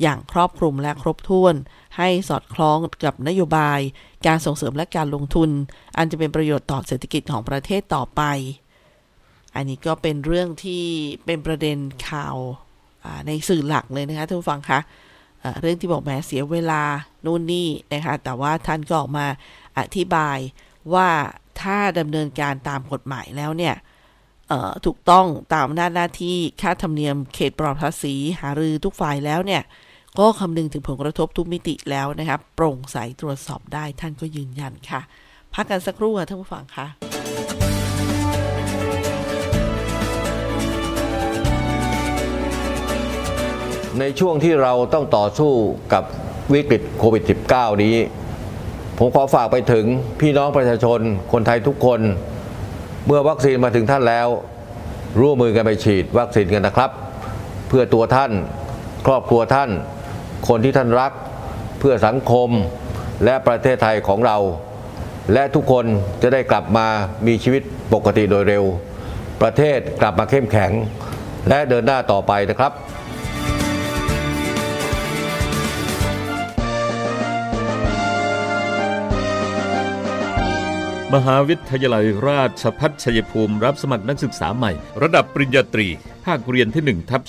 [0.00, 1.54] อย่างครอบคลุมและครบถ้วน
[1.96, 3.80] ให้สอดคล้องกับนโยบาย
[4.26, 5.50] การส่งเสริมและการลงทุน
[5.96, 8.22] อันจะเป็นประโยชน์ต่อเศรษฐกิจของประเทศต่อไป
[9.54, 10.84] อันนี้ก็เป็นเรื่องที่
[11.24, 11.78] เป็นประเด็น
[12.08, 12.36] ข่าว
[13.26, 14.80] ในสื่อหลักเลยนะคะท่านผู้ฟังคะ
[15.60, 16.82] เรื่องที่บอกแม้เสียเวลา
[17.24, 19.26] นู่นนี่นะคะแต่ว่าท่านก็ออกมา
[19.78, 20.38] อธิบาย
[20.94, 21.08] ว่า
[21.60, 23.74] ถ้าดำเนินการตามกฎหมายแล้วเนี่ย
[24.86, 29.62] ถูกต้องตามหน้าหน้าที่ค่าธรรมเนียมเขตปลอดภาษีหารือทุกฝ่ายแล้วเนี่ย
[30.18, 35.00] ก็คำนึงถึงผลกระทบทุกมิติแล้วนะครับ โปร่งใสตรวจสอบได้ท่านก็ยืนยันค่ะ
[35.54, 36.86] พักกันสักครู่ค่ะท่านผู้ฟังค่ะ
[44.00, 45.52] ในช่วงที่เราต้องต่อสู้
[45.92, 46.04] กับ
[46.52, 47.22] วิกฤตโควิด
[47.52, 47.96] -19 นี้
[48.98, 49.84] ผมขอฝากไปถึง
[50.20, 51.00] พี่น้องประชาชน
[51.32, 52.00] คนไทยทุกคน
[53.06, 54.28] เมื่อวัคซีนมาถึงท่านแล้ว
[55.20, 56.90] ร่วมมือกันไปฉีดวัคซีนกันนะครับ
[57.68, 58.32] เพื่อตัวท่าน
[59.06, 59.70] ครอบครัวท่าน
[60.48, 61.12] คนที่ท่านรัก
[61.78, 62.50] เพื่อสังคม
[63.24, 64.38] และประเทศไทยของเรา
[65.32, 65.84] และทุกคน
[66.22, 66.86] จะได้กลับมา
[67.26, 68.64] มีชีวิตปกติโดยเร็ว
[69.42, 70.72] ประเทศกลับมาเข้มแข็ง
[71.48, 72.72] และเดินหน้าต่อไปนะครับ
[81.14, 85.88] มหาวิทยาลัยราชพัฒชัยภูมิรับสมัครนักศึกษาใหม่ ระดับปริญญาตรี
[86.24, 87.22] ภาคเรียนที่1ทับ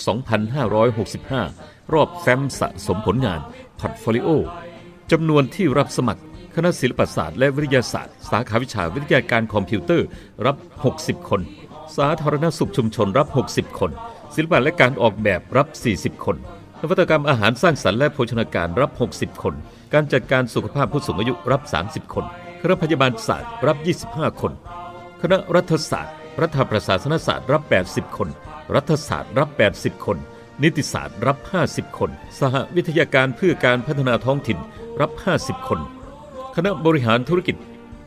[1.42, 3.40] 2565 รอบแฟ้มสะสมผลงาน
[3.80, 4.30] portfolio
[5.12, 6.22] จำนวนที่รับสมัคร
[6.56, 10.08] คณะศิลปศาสตร์และวิทยาศาสตร์ สาขาวิชาวิทยาการคอมพิวเตอร์
[10.46, 10.58] รับ
[10.94, 11.42] 60 คน
[11.98, 13.92] สาธารณสุขชุมชนรับ 60 คน
[14.36, 15.68] ศิลปะและการออกแบบรับ
[15.98, 16.38] 40 คน
[16.82, 19.54] นวัตกรรมอาหารสร้างสรรค์และโภชนาการรับ 60 คน
[19.94, 22.26] การจัดการสุขภาพผู้สูงอายุรับ 30 คน
[22.62, 23.78] คณะพยาบาลศาสตร์รับ
[24.10, 24.52] 25 คน
[25.22, 28.30] คณะรัฐศาสตร์ รัฐประศาสนศาสตร์รับ 80 คน
[28.76, 30.18] รัฐศาสตร์รับ 80 คน
[30.62, 31.38] นิติศาสตร์รับ
[31.68, 34.58] 50 คน สหวิทยาการเพื่อการพัฒนาท้องถิ่น
[35.02, 35.12] รับ
[35.42, 35.80] 50 คน
[36.56, 37.56] คณะบริหารธุรกิจ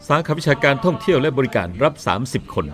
[0.08, 2.66] สาขาวิชาการท่องเที่ยวและบริการรับ 30 คน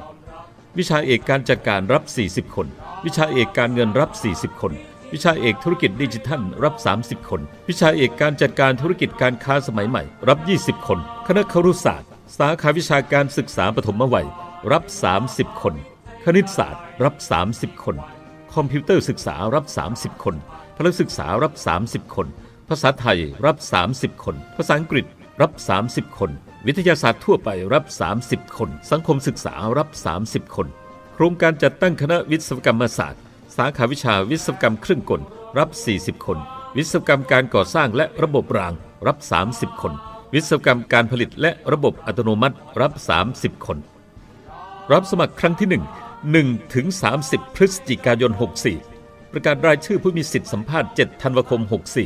[0.79, 2.67] วิชาเอกการจัดการรับ 40 คน
[3.05, 4.73] วิชาเอกการเงินรับ 40 คน
[5.13, 12.09] วิชาเอกธุรกิจดิจิทัลรับ 30 คน วิชาเอกการจัดการธุรกิจการค้าสมัยใหม่รับ 20 คน คณะครุศาสตร์
[12.39, 14.27] สาขาวิชาการศึกษาปฐมวัย
[14.73, 14.83] รับ
[15.23, 15.75] 30 คน
[16.25, 17.15] คณิตศาสตร์รับ
[17.51, 17.97] 30 คน
[18.55, 20.37] คอมพิวเตอร์ศึกษารับ 30 คน
[20.77, 21.53] พละศึกษารับ
[21.85, 22.27] 30 คน
[22.69, 23.57] ภาษาไทยรับ
[23.91, 25.07] 30 คน ภาษาอังกฤษ
[25.43, 25.53] รับ
[25.87, 26.31] 30 คน
[26.67, 27.85] วิทยาศาสตร์ทั่วไปรับ
[28.23, 29.88] 30 คน สังคมศึกษารับ
[30.23, 30.67] 30 คน
[31.15, 33.21] โครงการจัดตั้งคณะวิศวกรรมศาสตร์
[33.57, 35.23] สาขาวิชาวิศวกรรมเครื่องกล
[35.59, 36.38] รับ 40 คน
[36.77, 38.75] วิศวกรรมการก่อสร้างและระบบราง
[39.07, 39.19] รับ
[39.51, 39.93] 30 คน
[40.35, 42.93] วิศวกรรมการผลิตและระบบอัตโนมัติรับ
[43.31, 43.79] 30 คน
[44.93, 46.87] รับสมัครครั้งที่ 1 1ถึง
[47.21, 48.33] 30 พฤศจิกายน
[48.83, 51.61] 64 ประกาศรายชื่อผู้มีสิทธิสัมภาษณ์ 7 ธันวาคม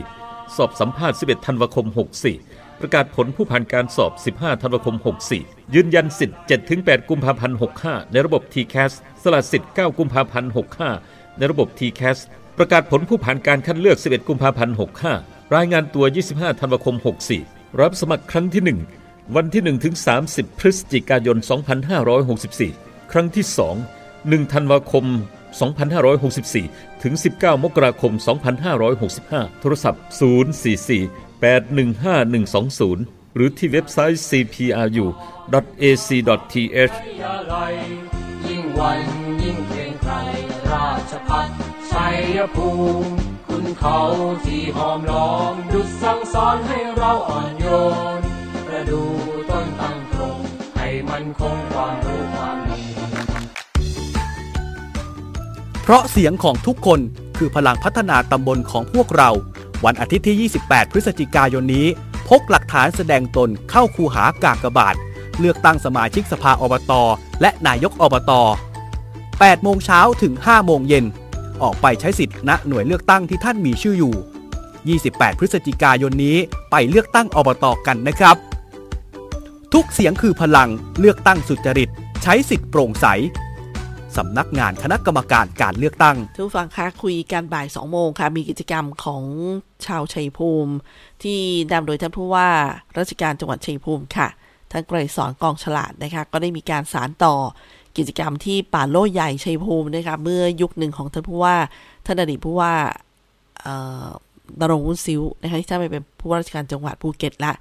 [0.04, 1.86] 64 สอบสัมภาษณ์ 11 ธันวาคม
[2.32, 4.96] 64 ประกาศผลผู้ผ่านการสอบ 15 ธันวาคม
[5.34, 6.38] 64 ยืนยันสิทธิ์
[6.72, 10.50] 7-8กุมภาพันธ์ 65 ในระบบ TCAS สละสิทธิ์ 9 กุมภาพันธ์
[10.94, 12.18] 65 ในระบบ TCAS
[12.58, 14.74] ประกาศผลผู้ผ่านการคัดเลือก 11 กุมภาพันธ์
[15.14, 16.96] 65 รายงานตัว 25 ธันวาคม
[17.38, 18.62] 64 รับสมัครครั้งที่
[19.02, 19.94] 1 วันที่1ถึง
[20.26, 21.36] 30 พฤศจิกายน
[22.44, 23.95] 2564 ครั้งที่ 2
[24.30, 25.04] 1 ธันวาคม
[25.84, 28.12] 2564 ถึง 19 มกราคม
[28.86, 30.02] 2565 โทรศัพท์
[30.70, 32.26] 044 815
[32.94, 35.24] 120 หรือที่เว็บไซต์ cpru.ac.th
[38.48, 39.00] ยิ่งวัน
[39.42, 39.58] ยิ่ง
[40.72, 41.48] ราชพัฒ
[41.90, 42.68] ชัยภู
[43.02, 43.10] มิ
[43.48, 43.98] คุณเขา
[44.44, 47.66] ที่หอมล้อมดุดสั่งสอนให้เราอ่อนโย
[48.18, 48.20] น
[48.66, 49.02] ประดู
[49.50, 50.38] ต้นตั้งตรง
[50.76, 52.35] ให้มันคงความรู้
[55.86, 57.00] เพราะเสียงของทุกคน
[57.38, 59.30] คือพลังพัฒนาตำบลของพวกเรา
[59.84, 61.86] วันอาทิตย์ที่ 28 พฤศจิกายนนี้
[62.28, 64.94] พกหลักฐานแสดงตนเข้าคูหากากบาท
[65.38, 66.92] เลือกตั้งสมาชิกสภาอบต
[67.40, 68.32] และนายกอบต
[69.02, 71.04] 8 โมงเช้าถึง 5 โมงเย็น
[71.62, 74.14] ออกไปใช้สิทธิ์ณหน่วยเลือกตั้งที่ท่านมีชื่ออยู่
[74.98, 76.36] 28 พฤศจิกายนนี้
[76.70, 78.36] ไปเลือกตั้งอบตอกันนะครับ
[79.72, 80.68] ทุกเสียงคือพลัง
[81.00, 81.90] เลือกตั้งสุจริต
[82.22, 83.06] ใช้สิทธิ์โปร่งใส
[84.16, 89.24] สำนักงานคณะกรรมการการเลือกตั้งทุกฟังคะคุยกันบ่าย2โมงค่ะ มีกิจกรรมของ
[89.86, 90.72] ชาวชัยภูมิ
[91.22, 91.38] ที่
[91.72, 92.48] นำโดยท่านผู้ว่า
[92.98, 94.28] ราชการจังหวัดชัยภูมิค่ะ
[94.70, 97.34] ท่านไกรสอนกองฉลาดนะคะ ก็ได้มีการสารต่อ
[97.96, 101.56] กิจกรรมที่ป่าโล่ใหญ่ชัยภูมินะคะเมื่อยุคหนึ่งของท่านผู้ว่า
[102.06, 102.72] ท่านอดีตผู้ว่า
[104.60, 107.52] ดรงวุ้นซิวนะคะที่ท่านไปเป็นผู้ว่าราชการจังหวัดภูเก็ตละ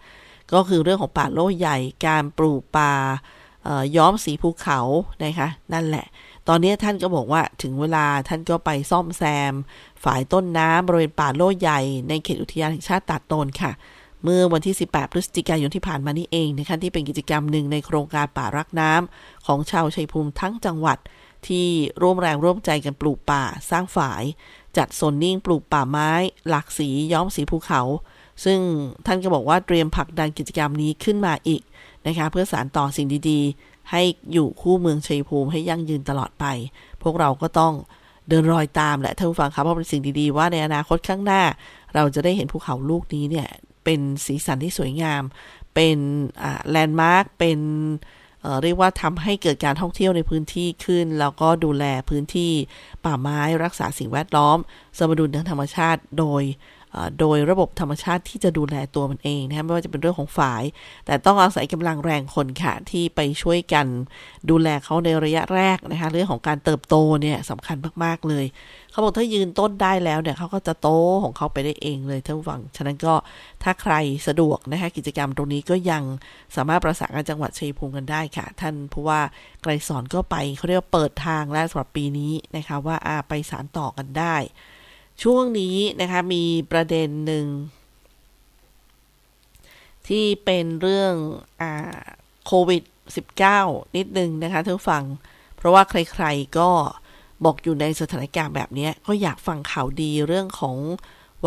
[0.54, 2.92] ก็คือเรื่องของป่าโล่ใหญ่การปลูกป่า
[3.98, 4.80] ย้อมสีภูเขา
[5.24, 6.06] นะคะนั่นแหละ
[6.48, 9.54] ตอนนี้ท่านก็บอกว่าถึงเวลาท่านก็ไปซ่อมแซม
[10.04, 11.80] ฝ่ายต้นน้ำบริเวณป่าโล่ใหญ่
[12.10, 13.72] ในเขตอุทยานแห่งชาติตาดโตนค่ะ
[14.24, 20.98] เมื่อวันที่ 18 พฤศจิกายนที่ผ่านมานี่เองนะคะที่เป็นกิจกรรมหนึ่งในโครงการป่ารักน้ำของชาวชัยภูมิทั้งจังหวัด
[21.48, 21.68] ที่
[22.02, 24.24] ร่วมแรงร่วมใจกันปลูกป่าสร้างฝาย
[24.78, 26.12] จัดโซนนิ่งปลูกป่าไม้
[26.50, 27.82] หลากสีย้อมสีภูเขา
[28.46, 28.60] ซึ่ง
[29.06, 31.62] ท่านก็บอกว่าเตรียมผลักดันกิจกรรมนี้ขึ้นมาอีก
[32.08, 33.42] นะคะเพื่อสานต่อสิ่งดี
[33.92, 34.02] ให้
[34.34, 36.46] อยู่คู่เมืองชัยภูมิให้ยั่งยืนตลอดไป
[37.04, 37.74] พวกเราก็ต้อง
[38.30, 41.44] เดินรอยตามและท่านผู้ฟังครับเพราะเป็นสิ่งดีๆ ว่าในอนาคตข้างหน้า
[41.96, 43.48] เราจะได้เห็นภูเขาลูกนี้เนี่ย
[43.84, 45.24] เป็นสีสันที่สวยงาม
[45.76, 45.98] เป็น
[46.70, 47.60] แลนด์มาร์คเป็น
[48.42, 52.52] เออเรียกว่าทำให้เกิดการท่องเที่ยวในพื้นที่ขึ้น แล้วก็ดูแลพื้นที่
[53.06, 54.58] ป่าไม้รักษาสิ่งแวดล้อม
[54.98, 56.44] สมดุลทางธรรมชาติ โดย
[57.20, 60.64] โดยระบบธรรมชาติที่จะดูแลตัวมันเองนะไม่ว่าจะเป็นเรื่องของฝาย
[61.06, 63.88] แต่ต้องอาศัยกำลังแรงคนค่ะ ที่ไปช่วยกัน
[64.50, 68.46] ดูแลเขาในระยะแรกนะคะเรื่องของการเติบโตเนี่ยสำคัญมากๆเลย
[68.92, 70.90] เขาบอกถ้ายืนต้นได้แล้วเนี่ยเขาก็จะโต
[71.24, 73.14] ของเขาไปได้เองเลยท่านฟัง ฉะนั้นก็
[73.64, 73.94] ถ้าใคร
[74.28, 76.04] สะดวกนะคะกิจกรรมตรงนี้ก็ยัง
[76.56, 79.22] สามารถประสานกับจังหวัดชัยภูมิกันได้ค่ะ ท่านผู้ว่า
[79.62, 84.36] ไกรสอนก็ไปเขาเรียกว่าเปิดทางแล้วสำหรับปีนี้นะคะว่าอาไปสารต่อกันได้
[85.24, 87.46] ช่วงนี้นะคะมีประเด็นหนึ่ง
[90.08, 91.14] ที่เป็นเรื่อง
[91.62, 92.00] อ่า
[92.46, 92.84] โควิด
[93.40, 95.04] -19 นิดนึงนะคะท่านฟัง
[95.58, 96.70] เพราะว่าใครๆก็
[97.46, 100.78] บอกอยู่ในสถานการณ์แบบนี้ ก็อยากฟังข่าวดีเรื่องของ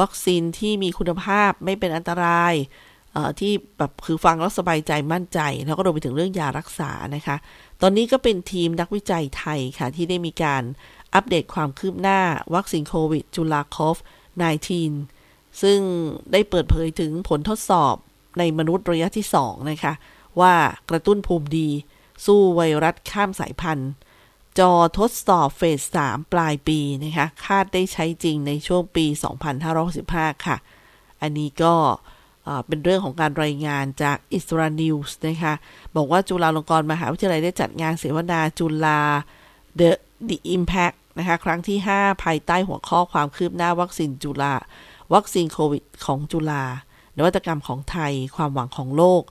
[0.00, 2.54] วัคซีนที่มีคุณภาพไม่เป็นอันตราย
[3.40, 7.36] ที่แบบคือฟังแล้วสบายใจมั่นใจ แล้วก็รวมไปถึงเรื่องยารักษานะคะ
[7.82, 10.62] ตอนนี้ก็เป็นทีมนักวิจัยไทยค่ะ ที่ได้มีการ
[11.14, 12.20] อัปเดตความคืบหน้า
[12.54, 13.96] วัคซีนโควิดจุลาคอฟ
[14.78, 15.80] 19 ซึ่ง
[16.32, 17.94] ได้เปิดเผยถึงผลทดสอบ
[18.38, 19.92] ในมนุษย์ระยะที่ 2 นะคะ
[20.40, 20.54] ว่า
[20.90, 21.68] กระตุ้นภูมิดี
[22.26, 23.90] สู้ไวรัสข้ามสายพันธุ์
[24.58, 29.06] จอทดสอบเฟส 3 ปลายปีนะคะ คาดได้ใช้จริงในช่วงปี
[29.76, 30.56] 2565 ค่ะ
[31.20, 31.74] อันนี้ก็
[32.66, 35.54] เป็นเรื่องของการรายงานจากอิสรานิวส์นะคะ
[35.96, 39.00] บอกว่าจุฬาลงกรณ์มหาวิทยาลัยได้จัดงานเสวนาจุฬา
[39.80, 39.90] The
[40.28, 44.54] The Impact นะคะครั้งที่ 5 ภายใต้หัวข้อความคืบหน้าวัคซีนจุฬา
[45.14, 46.64] วัคซีนโควิดของจุฬา
[47.16, 49.22] นวัตกรรมของไทย ความหวังของโลก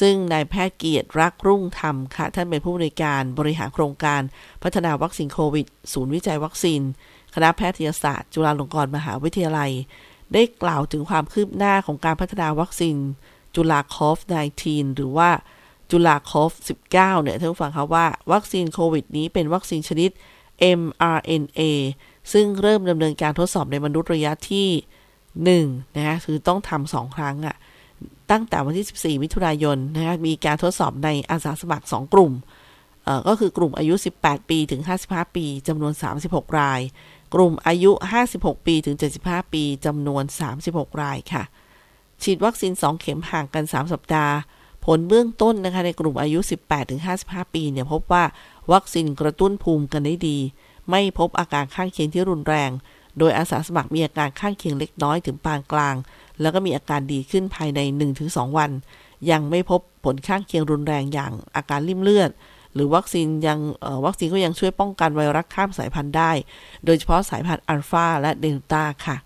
[0.00, 4.20] ซึ่งนายแพทย์เกียรติรักรุ่งธรรมค่ะ ท่านเป็นผู้บริการบริหารโครงการ
[4.62, 6.80] พัฒนาวัคซีนโควิด ศูนย์วิจัยวัคซีน
[7.34, 9.70] คณะแพทยศาสตร์ จุฬาลงกรณ์มหาวิทยาลัย
[10.32, 12.96] ได้กล่าวถึงความคืบหน้าของการพัฒนาวัคซีน
[13.54, 14.18] จุฬาคอฟ
[14.58, 15.30] 19 หรือว่า
[15.92, 16.52] จุฬาคอฟ
[16.88, 20.10] 19 เนี่ยท่านผู้ฟังคะว่า วัคซีนโควิดนี้เป็นวัคซีนชนิด
[20.80, 21.60] mRNA
[22.32, 24.68] ซึ่งเริ่มดำเนินการทดสอบในมนุษย์ระยะที่
[25.72, 27.56] 1 นะคะคือต้องทำสองครั้งอะ่ะ
[28.30, 32.32] ตั้งแต่วันที่ 14 มิถุนายนนะคะมีการทดสอบในอาสาสมัคร 2 กลุ่ม
[33.04, 35.92] เอ่อก็คือกลุ่มอายุ 18 ปีถึง 55 ปีจำนวน
[36.24, 36.80] 36 ราย
[37.34, 37.90] กลุ่มอายุ
[38.28, 40.24] 56 ปีถึง 75 ปีจำนวน
[40.62, 41.42] 36 รายค่ะ
[42.22, 44.34] ฉีดวัคซีน 2 เข็มห่างกัน 3 สัปดาห์
[44.84, 46.38] ผลเบื้องต้นนะคะในกลุ่มอายุ
[46.96, 48.24] 18-55 ปีเนี่ยพบว่า
[48.72, 50.38] วัคซีนกระตุ้นภูมิกันได้ดี
[50.90, 52.70] ไม่พบอาการข้างเคียงที่รุนแรง
[53.18, 55.94] โดยอาสาสมัครมีอาการข้างเคียงเล็กน้อยถึงปานกลาง
[56.40, 57.80] แล้วก็มีอาการดีขึ้นภายใน
[58.18, 58.70] 1-2 วัน
[59.30, 62.30] ยังไม่พบผลข้างเคียงรุนแรงอย่างอาการริ่มเลือด
[62.74, 63.58] หรือวัคซีนยัง
[64.06, 66.30] วัคซีนก็ยังช่วยป้องกันไวรัสข้ามสายพันธุ์ได้
[66.84, 69.16] โดยเฉพาะสายพันธุ์อัลฟาและเดลต้าค่ะ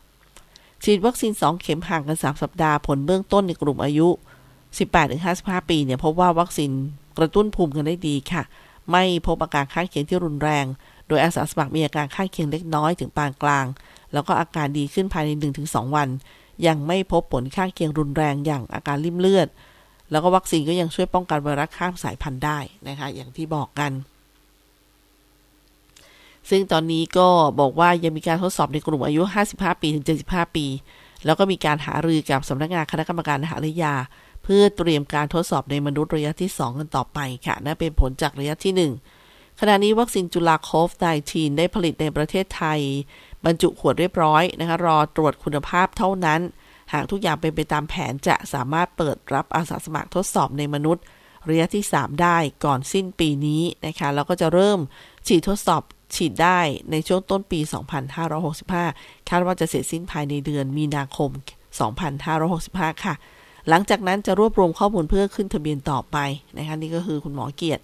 [0.85, 4.09] ฉีดวัคซีน 2 เข็มห่างกัน 3 สัปดาห์ผลเบื้องต้นในกลุ่มอายุ
[4.79, 6.71] 18-55 ปีเนี่ยพบว่าวัคซีน
[7.19, 8.43] กระตุ้นภูมิกันได้ดีค่ะ
[8.93, 10.65] ไม่พบอาการข้างเคียงที่รุนแรง
[11.09, 13.67] โดยอาสาสมัครมีอาการข้างเคียงเล็กน้อยถึงปานกลาง
[14.13, 15.31] แล้วก็อาการดีขึ้นภายใน
[15.65, 16.09] 1-2 วัน
[16.67, 19.49] ยังไม่พบผลข้างเคียงรุนแรงอย่างอาการริ่มเลือด
[20.11, 22.59] แล้วก็วัคซีนก็ยังช่วยป้องกันไวรัสข้ามสายพันธุ์ได้
[22.89, 23.93] นะคะ อย่างที่บอกกัน
[26.51, 27.29] ซึ่งตอนนี้ก็
[27.61, 30.67] บอกว่ายังมีการทดสอบในกลุ่มอายุ 55 ปีถึง 75 ปี
[31.25, 33.95] แล้วก็มีการหารือกับสำนักงานคณะกรรมการอาหารและยา
[34.49, 40.89] เพื่อเตรียมการทดสอบในมนุษย์ระยะที่ 2 กันต่อไปค่ะนั่นเป็นผลจากระยะที่ 1 ขณะนี้วัคซีนจุลาโคฟ
[41.25, 42.81] 19ได้ผลิตในประเทศไทย
[43.45, 46.41] บรรจุขวดเรียบร้อยนะคะรอตรวจคุณภาพเท่านั้น
[46.93, 51.05] หากทุกอย่างเป็นไปตามแผนจะสามารถเปิดรับอาสาสมัครทดสอบในมนุษย์
[51.49, 54.79] ระยะที่ 3 ได้ก่อนสิ้นปีนี้นะคะแล้วก็จะเริ่ม
[55.27, 55.83] ฉีดทดสอบ
[56.15, 57.61] ฉีดได้ในช่วงต้นปี
[58.45, 61.31] 2565 คาดว่าจะเสร็จสิ้นภายในเดือนมีนาคม
[62.17, 63.15] 2565 ค่ะ
[63.69, 66.17] หลังจากนั้นจะรวบรวมข้อมูลเพื่อขึ้นทะเบียนต่อไป
[66.59, 67.83] นะคะนี่ก็คือคุณหมอเกียรติ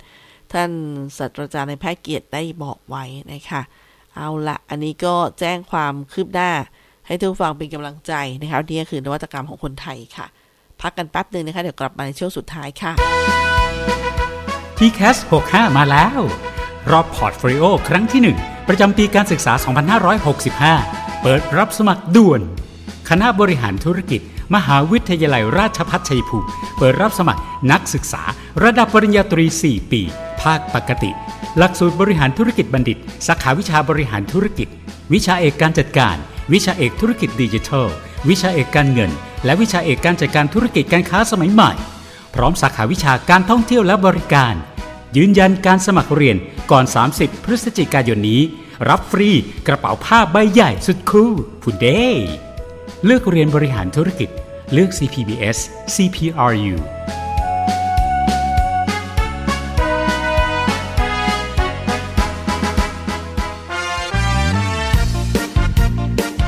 [0.52, 0.70] ท่าน
[1.18, 3.62] ศาสตราจารย์ในแพทย์เกียรติได้บอกไว้นะคะ
[4.16, 6.50] เอาละอันนี้ก็แจ้งความคืบหน้า
[7.06, 10.26] ให้ทุกฟังเป็นกำลังใจนะคะนี่ก็คือนวัตกรรมของคนไทยค่ะ
[10.80, 12.92] พักกันแป๊บหนึ่งนะคะ เดี๋ยวกลับมาในช่วงสุดท้ายค่ะ
[14.78, 15.16] t c a s
[15.46, 16.20] 65 มาแล้ว
[16.90, 19.52] รอบ portfolio ครั้งที่ 1 ประจำปีการศึกษา
[20.38, 22.40] 2565 เปิดรับสมัครด่วน
[23.08, 24.20] คณะบริหารธุรกิจ
[24.54, 28.22] มหาวิทยาลัยราชภัฏชัยภูมิ เปิดรับสมัครนักศึกษา
[28.64, 30.02] ระดับปริญญาตรี 4 ปี
[30.42, 31.10] ภาคปกติ
[31.58, 34.68] หลักสูตรบริหารธุรกิจบัณฑิต สาขาวิชาบริหารธุรกิจ
[35.12, 36.16] วิชาเอกการจัดการ
[36.52, 37.88] วิชาเอกธุรกิจดิจิทัล
[38.28, 39.10] วิชาเอกการเงิน
[39.44, 41.72] และวิชาเอกการจัดการธุรกิจการค้าสมัยใหม่
[42.34, 44.54] พร้อมสาขาวิชาการท่องเที่ยวและบริการ
[45.16, 46.36] ยืนยันการสมัครเรียน
[46.70, 48.40] ก่อน 30 พฤศจิกายนนี้
[48.88, 49.30] รับฟรี
[49.66, 52.04] กระเป๋าผ้าใบใหญ่สุดคูลผู้เด้
[53.04, 54.30] เลือกเรียนบริหารธุรกิจ
[54.72, 55.58] เลือก CPBS
[55.94, 56.76] CPRU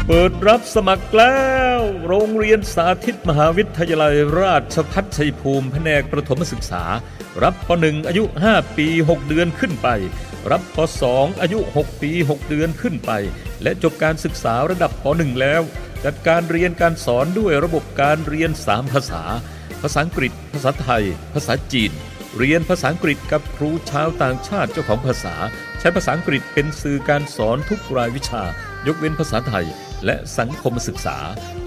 [0.09, 1.39] เปิดรับสมัครแล้
[1.77, 6.85] ว โรงเรียนสาธิตมหาวิทยาลัยราชพัฒชัยภูมิแผนกประถมศึกษา
[7.43, 9.89] รับป .1 อายุ 5 ปี 6 เดือนขึ้นไป
[10.51, 10.79] รับป
[11.11, 13.11] .2 อายุ 6 ปี 6 เดือนขึ้นไป
[13.65, 15.63] และจบการศึกษาระดับป .1 แล้ว
[16.05, 19.23] จัดการเรียนการสอนด้วยระบบการเรียน 3 ภาษา
[19.83, 21.93] ภาษาอังกฤษ ภาษาไทย ภาษาจีน
[22.39, 25.35] เรียนภาษาอังกฤษกับครูชาวต่างชาติเจ้าของภาษา
[25.79, 28.43] ใช้ภาษาอังกฤษเป็นสื่อการสอนทุกรายวิชา
[28.87, 29.67] ยกเว้นภาษาไทย
[30.05, 31.19] และสังคมศึกษา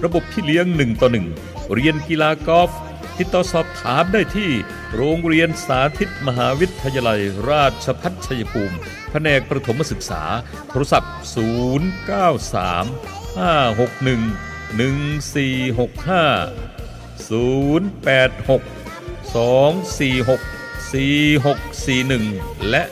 [0.03, 1.27] ระบบที่เลี้ยงหนึ่งต่อหนึ่ง
[1.73, 2.71] เรียนกีฬากอล์ฟ
[3.17, 4.51] ติดต่อสอบถามได้ที่
[4.95, 8.77] โรงเรียนสาธิตมหาวิทยายลัย ราชพัฒชัยภูมิ
[9.11, 10.23] แผนกประถมศึกษา
[10.69, 11.29] โทรศัพท์ 093
[13.37, 18.61] 561 1465 086
[19.33, 20.57] 246
[20.91, 22.83] 4641 และ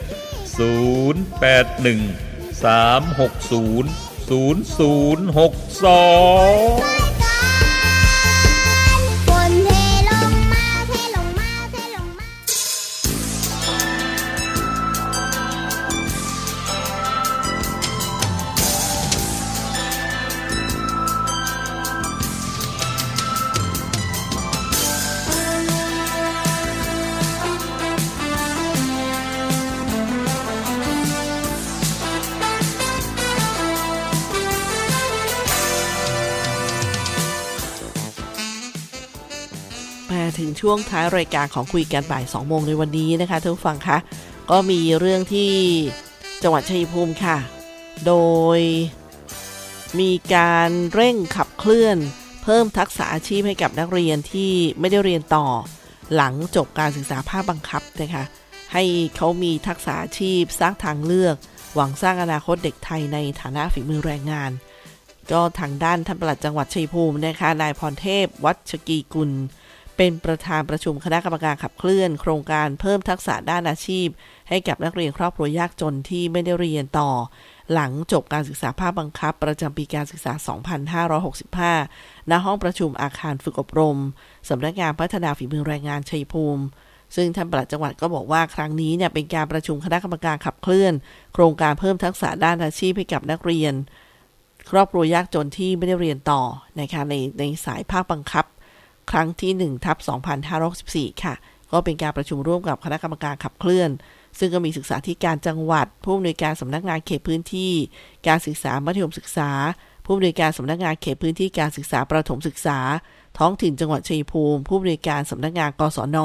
[0.57, 2.25] 081
[2.63, 3.85] 360
[4.25, 6.94] 0062
[40.67, 43.97] ช่วงท้ายรายการของคุยกันบ่าย2โมงในวันนี้นะคะท่านผู้ฟังคะ
[44.51, 45.51] ก็มีเรื่องที่
[46.43, 47.37] จังหวัดชัยภูมิค่ะ
[48.07, 48.13] โด
[48.57, 48.59] ย
[49.99, 51.97] มีการเร่งขับเคลื่อน
[52.43, 55.47] เพิ่มทักษะอาชีพให้กับนักเรียนที่ไม่ได้เรียนต่อ
[56.15, 58.23] หลังจบการศึกษาภาคบังคับนะคะ
[58.73, 58.83] ให้
[59.15, 61.35] เขามีทักษะอาชีพสร้างทางเลือก
[61.75, 64.51] หวังสร้างอนาคตเด็กไทยในฐานะฝีมือแรงงาน
[65.31, 69.31] ก็ทางด้านท่านปลัดจังหวัดชัยภูมินะคะนายพรเทพ วัชกีกุล
[69.97, 74.07] เป็นประธานประชุมคณะกรรมการขับเคลื่อน โครงการเพิ่มทักษะด้านอาชีพ
[74.49, 77.09] ให้กับนักเรียนครอบครัวยากจนที่ไม่ได้เรียนต่อ
[77.73, 80.33] หลังจบการศึกษาภาคบังคับ ประจำปีการศึกษา
[81.71, 83.97] 2565 ณ ห้องประชุมอาคารฝึกอบรม
[84.49, 86.63] สำนักงานพัฒนาฝีมือแรงงานชัยภูมิ
[87.15, 90.93] ซึ่งท่านปลัดจังหวัดก็บอกว่าครั้งนี้เนี่ยเป็นการประชุมคณะกรรมการขับเคลื่อน
[91.33, 93.73] โครงการเพิ่มทักษะด้านอาชีพให้กับนักเรียน
[94.71, 96.41] ครอบครัวยากจนที่ไม่ได้เรียนต่อ
[96.79, 98.45] นะคะในในสายภาคบังคับ
[99.11, 99.97] ครั้งที่1ทับ
[100.59, 101.35] 2564 ค่ะ
[101.71, 103.89] ก็เป็นการประชุมร่วมกับคณะกรรมการขับเคลื่อน
[104.39, 107.71] ซึ่งก็มีศึกษาธิการจังหวัด ผู้อำนวยการสำนักงานเขตพื้นที่
[108.27, 109.49] การศึกษามัธยมศึกษา
[110.05, 112.79] ผู้อำนวยการสำนักงานเขตพื้นที่การศึกษาประถมศึกษา
[113.39, 116.17] ท้องถิ่นจังหวัดชัยภูมิ ผู้อำนวยการสำนักงานกศน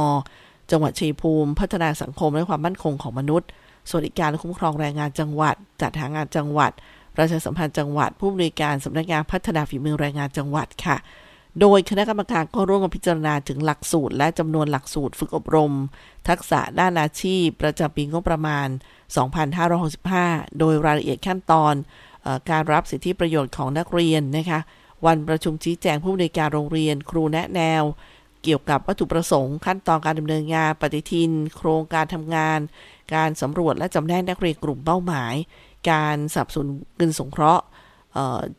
[0.70, 3.48] จังหวัดชัยภูมิ พัฒนาสังคมและความมั่นคงของมนุษย์
[3.88, 6.72] สวัสดิการและคุ้มครองแรงงานจังหวัด จัดหางานจังหวัด
[7.14, 10.96] ประชาสัมพันธ์จังหวัด ผู้อำนวยการสำนักงานพัฒนาฝีมือแรงงานจังหวัดค่ะ
[11.60, 15.72] โดยคณะกรรมการก็ร่วมกันพิจารณาถึงหลักสูตร และจำนวนหลักสูตรฝึกอบรม
[16.28, 18.68] ทักษะด้านอาชีพ ประจำปีงบประมาณ
[19.62, 21.74] 2565 โดยรายละเอียดขั้นตอน
[22.26, 24.60] อการรับสิทธิประโยชน์ของนักเรียนนะคะ
[25.06, 27.82] วันประชุมชี้แจงผู้อำนวยการโรงเรียน ครูแนะแนว
[28.42, 32.58] เกี่ยวกับวัตถุประสงค์ ขั้นตอนการดำเนินงานปฏิทิน โครงการทำงาน
[33.14, 35.34] การสำรวจและจำแนกนักเรียนกลุ่มเป้าหมาย
[35.90, 37.64] การสนับสนุนเงินสงเคราะห์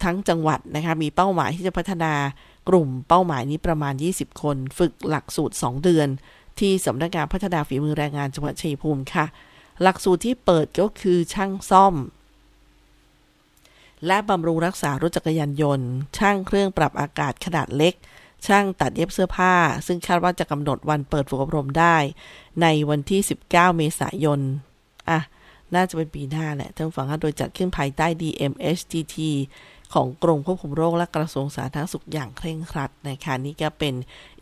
[0.03, 2.13] ทั้งจังหวัดนะคะมีเป้าหมายที่จะพัฒนา
[2.69, 6.07] กลุ่มเป้าหมายนี้ประมาณ 20 คน ฝึกหลักสูตร 2 เดือน
[6.59, 9.25] ที่สำนักงานพัฒนาฝีมือแรงงานจังหวัดชัยภูมิค่ะ
[9.81, 11.95] หลักสูตรที่เปิดก็คือช่างซ่อม
[14.07, 17.93] และบำรุงรักษารถจักรยานยนต์ ช่างเครื่องปรับอากาศขนาดเล็ก
[18.47, 19.53] ช่างตัดเย็บเสื้อผ้า
[19.87, 21.97] ซึ่งคาดว่าจะกำหนดวันเปิดฝึกอบรมได้
[22.61, 24.39] ในวันที่ 19 เมษายน
[25.09, 25.19] อะ
[25.75, 29.15] น่าจะเป็นปีหน้าแหละท่านผู้ฟังคะโดยจัดขึ้นภายใต้ DMHTT
[29.93, 33.93] ของกรมควบคุมโรคและกระทรวงสาธารณสุขอย่างเคร่งครัดนะคะนี่ก็เป็น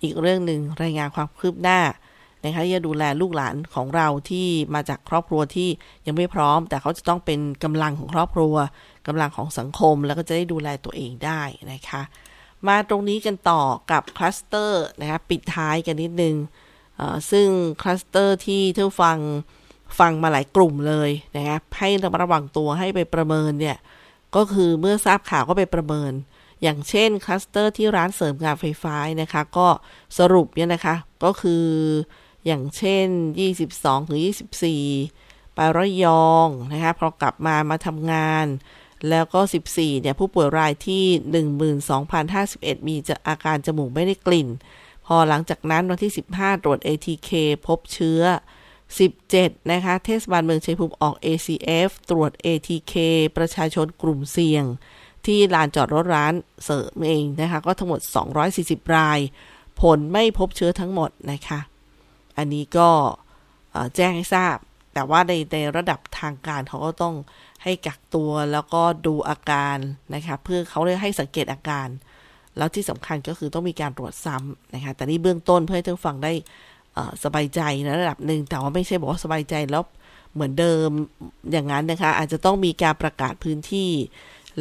[0.02, 1.80] อีกเรื่องหนึ่งรายงานความคืบหน้า
[2.43, 5.70] นะคะที่จะดูแลลูกหลานของเราที่มาจากครอบครัวที่
[6.06, 8.56] ยังไม่พร้อม แต่เขาจะต้องเป็นกำลังของครอบครัว
[9.08, 11.41] กำลังของสังคมแล้วก็จะได้ดูแลตัวเองได้
[11.72, 12.02] นะคะ
[12.68, 16.36] มาตรงนี้กันต่อกับคลัสเตอร์นะคะปิดท้ายกันนิดนึง
[16.97, 17.47] เอ่อซึ่ง
[17.82, 19.18] คลัสเตอร์ที่ท่านฟัง
[20.00, 23.78] ฟังมาหลายกลุ่มเลยนะครับให้ระมัดระวังตัวให้ไปประเมินเนี่ย
[24.36, 26.13] ก็คือเมื่อทราบข่าวก็ไปประเมิน
[26.61, 29.67] อย่างเช่นคลัสเตอร์ที่ร้านเสริมการไฟฟ้านะคะ ก็
[30.17, 31.65] สรุปเนี่ยนะคะ ก็คือ
[32.45, 33.07] อย่างเช่น
[33.55, 34.19] 22ถึง
[34.88, 38.45] 24 ไประยองนะคะพอกลับมามาทำงาน
[39.09, 39.39] แล้วก็
[39.71, 41.05] 14เนี่ยผู้ป่วยรายที่
[42.15, 44.47] 12,051 มีจะอาการจมูกไม่ได้กลิ่น
[45.05, 47.30] พอหลังจากนั้นวันที่ 15 ตรวจ ATK
[47.67, 48.21] พบเชื้อ
[48.97, 52.93] 17 นะคะ เทศบาลเมืองชัยภูมิออก ACF ตรวจ ATK
[53.37, 54.65] ประชาชนกลุ่มเสี่ยง
[55.25, 56.33] ที่ลานจอดรถร้าน
[56.63, 57.99] เสริมเองนะคะ ก็ทั้งหมด
[58.47, 59.19] 240 ราย
[59.81, 61.59] ผลไม่พบเชื้อทั้งหมดนะคะ
[62.37, 62.89] อันนี้ก็
[63.95, 64.57] แจ้งให้ทราบ
[64.93, 67.15] แต่ว่าในในระดับทางการเขาก็ต้อง
[67.63, 69.77] ให้กักตัวแล้วก็ดูอาการ
[70.13, 71.87] นะคะ เพื่อเขาเรียกให้สังเกตอาการ
[72.57, 76.33] แล้วที่สำคัญก็คือต้องมีการตรวจซ้ำนะคะ แต่นี่เบื้องต้นเพื่อให้ท่านฟังได้
[77.24, 79.84] สบายใจในระดับหนึ่งแต่ว่าไม่ใช่บอกว่าสบายใจแล้ว
[80.34, 80.89] เหมือนเดิม
[81.52, 83.91] อย่างนั้นนะคะ อาจจะต้องมีการประกาศพื้นที่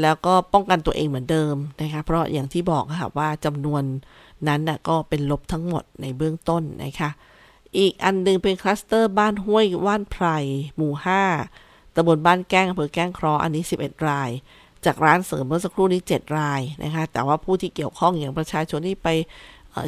[0.02, 3.82] แล้วก็ป้องกันตัวเองเหมือนเดิมนะคะ เพราะอย่างที่บอกค่ะว่าจำนวน
[4.48, 7.10] นั้นนะก็เป็นลบทั้งหมดในเบื้องต้นนะคะ
[7.78, 10.26] อีกอันหนึงเป็นคลัสเตอร์บ้านห้วยว่านไพร
[10.76, 10.92] หมู่
[11.44, 14.30] 5ตำบลบ้านแก้งอำเภอแก้งคราะห์อันนี้ 11 ราย
[14.84, 19.08] จากร้านเสริมเมื่อสักครู่นี้ 7 รายนะคะ แต่ว่าผู้ที่เกี่ยวข้องอย่างประชาชนที่ไป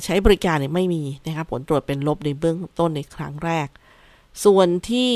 [0.04, 3.68] ใช้บริการเนี่ยไม่มีนะคะผลตรวจเป็นลบในเบื้องต้นในครั้งแรก
[4.44, 5.12] ส่วนที่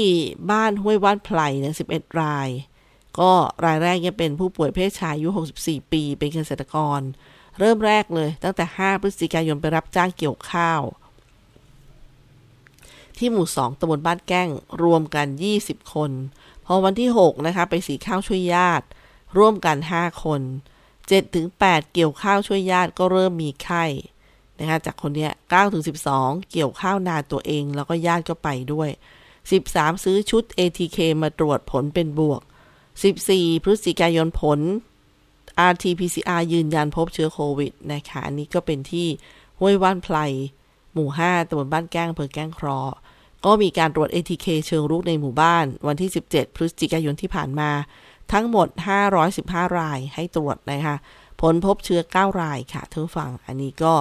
[0.50, 2.48] บ้านห้วยว่านไพรเนี่ย11ราย
[3.18, 3.30] ก็
[3.64, 5.28] รายแรกเนี่ยเป็นผู้ป่วยเพศชายอายุ
[5.60, 7.00] 64 ปี เป็นเกษตรกร
[7.58, 10.80] เริ่มแรกเลย ตั้งแต่ 5 พฤศจิกายนไปรับจ้างเกี่ยวข้าว
[13.18, 14.48] ที่หมู่ 2ตำบลบ้านแก้ง
[14.82, 15.26] รวมกัน
[15.60, 16.10] 20 คน
[16.64, 18.86] พอวันที่ 6 นะคะ ไปสีข้าวช่วยญาติ
[19.38, 20.40] ร่วมกัน 5 คน
[21.16, 23.84] 7-8 เกี่ยวข้าวช่วยญาติก็เริ่มมีไข้
[24.58, 25.84] นะคะจากคนเนี้ย9ถึง
[26.16, 28.88] 12เกี่ยวข้าวนาตัวเอง แล้วก็ญาติก็ไปด้วย
[29.46, 32.40] 13ซื้อชุด ATK มาตรวจผลเป็นบวก
[33.02, 34.60] 14พฤศจิกายนผล
[35.70, 39.08] RT-PCR ยืนยันพบเชื้อโควิดนะคะอันนี้ก็เป็นที่
[39.60, 40.16] ห้วยว่านไพร
[40.92, 42.94] หมู่ 5ตำบลบ้านแก้งอำเภอแก้งคราะห์
[43.44, 47.70] ก็มีการตรวจ ATK เชิงรุกในหมู่บ้าน วันที่ 17 พฤศจิกายนที่ผ่านมา
[48.32, 48.68] ทั้งหมด
[49.22, 50.96] 515 รายให้ตรวจนะคะ
[51.40, 53.94] ผลพบเชื้อ 9 รายค่ะท่านฟัง อันนี้ก็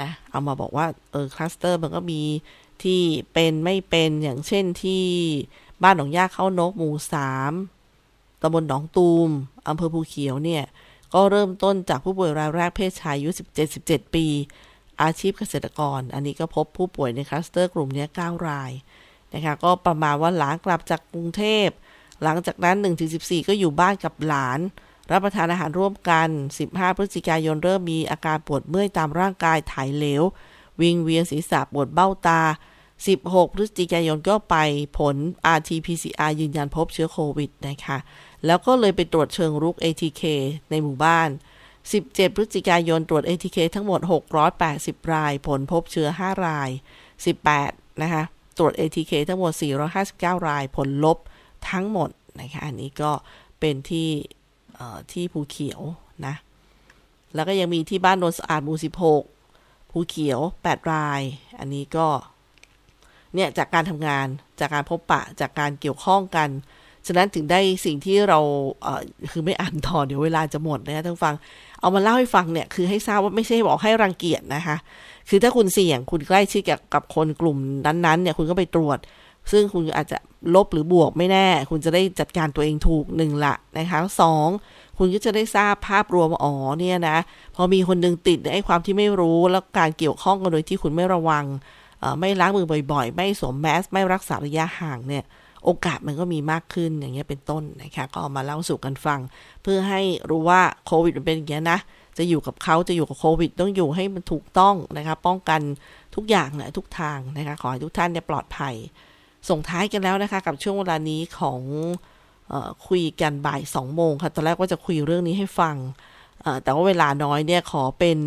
[0.00, 2.22] นะเอามาบอกว่าเออคลัสเตอร์มันก็มี
[2.82, 3.00] ที่
[3.32, 5.04] เป็นไม่เป็นอย่างเช่นที่
[5.82, 6.94] บ้านหนองยาเข้านกหมู่
[7.68, 9.28] 3ตำบลหนองตูม
[9.68, 10.64] อำเภอภูเขียวเนี่ย
[11.14, 13.30] ก็เริ่มต้นจากผู้ป่วยรายแรกเพศชายอายุ
[13.72, 14.26] 17-17 ปี
[15.02, 18.72] อาชีพเกษตรกร อันนี้ก็พบผู้ป่วยในคลัสเตอร์กลุ่มนี้ 9 ราย
[19.34, 21.68] นะคะก็ประมาณว่าหลังกลับจากกรุงเทพ
[22.22, 22.76] หลังจากนั้น
[23.12, 24.60] 1-14 ก็อยู่บ้านกับหลาน
[25.10, 26.28] รับประทานอาหารร่วมกัน
[26.64, 30.22] 15 พฤศจิกายนเริ่มมีอาการปวดเมื่อยตามร่างกายถ่ายเหลว
[30.80, 32.42] วิงเวียนศีรษะปวดเบ้าตา
[32.96, 34.56] 16 พฤศจิกายนก็ไป
[34.98, 35.16] ผล
[35.56, 37.98] RT-PCR ยืนยันพบเชื้อโควิดนะคะ
[38.46, 40.22] แล้วก็เลยไปตรวจเชิงรุก ATK
[40.70, 41.28] ในหมู่บ้าน
[41.82, 44.00] 17 พฤศจิกายนตรวจ ATK ทั้งหมด
[44.56, 46.70] 680 ราย ผลพบเชื้อ 5 ราย
[47.34, 48.22] 18 นะคะ
[48.58, 49.52] ตรวจ ATK ทั้งหมด
[50.00, 51.18] 459 ราย ผลลบ
[51.70, 53.12] ทั้งหมดนะคะ อันนี้ก็
[53.60, 54.08] เป็นที่
[55.12, 55.80] ที่ภูเขียว
[56.26, 56.34] นะ
[57.34, 58.78] แล้วก็ยังมีที่บ้านโนนสะอาดหมู่
[59.34, 61.20] 16ภูเขียว8ราย
[61.58, 62.06] อันนี้ก็
[63.34, 64.26] เนี่ยจากการทำงาน
[64.60, 66.48] จากการพบปะจากการเกี่ยวข้องกัน
[67.06, 68.40] ฉะนั้นถึงได้สิ่งที่เรา
[68.82, 71.34] เคือไม่อ่านต่อเดี๋ยวเวลาจะหมดนะคะท่านผู้ฟัง
[71.80, 74.76] เอามาเล่าให้ฟังเนี่ยคือให้ทราบว่าไม่ใช่บอกให้รังเกียจนะคะ
[75.28, 78.98] คือถ้าคุณเสี่ยงคุณใกล้ชิดกับกับคนกลุ่มนั้นๆเนี่ยคุณก็ไปตรวจ
[79.52, 80.18] ซึ่งคุณอาจจะ
[80.54, 84.48] ลบหรือบวกไม่แน่ คุณจะได้จัดการตัวเองถูกหนึ่งละนะคะสอง
[84.98, 87.18] คุณก็จะได้ทราบภาพรวมอ๋อเนี่ยนะ
[87.54, 91.44] พอมีคนหนึงติดไอ้ความที่ไม่รู้แล้วการเกี่ยวข้องกันโดยที่คุณไม่ระวัง
[92.20, 95.24] ไม่ล้างมือบ่อยๆ ไม่สวมแมสไม่รักษาระยะห่างเนี่ย
[95.64, 99.20] โอกาสมันก็มีมากขึ้นอย่างเงี้ยเป็นต้นนะคะก็เอามาเล่าสู่กันฟัง
[99.62, 101.78] เพื่อให้รู้ว่าโควิดมันเป็นอย่างเงี้ยนะ
[102.18, 105.60] จะอยู่กับเขาจะอยู่กับโควิด ต้องอยู่ให้มันถูกต้องนะคะป้องกัน
[106.14, 108.74] ทุกอย่างนะทุกทางนะคะขอให้ทุกท่านเนี่ยปลอดภัย
[109.50, 111.60] ส่งท้ายกันแล้วนะคะ กับช่วงเวลานี้ของ
[112.52, 112.54] อ
[112.86, 115.76] คุยกันบ่ายสองโมงค่ะ ตอนแรกว่าจะคุยเรื่องนี้ให้ฟัง
[116.62, 118.18] แต่ว่าเวลาน้อยเนี่ยขอเป็น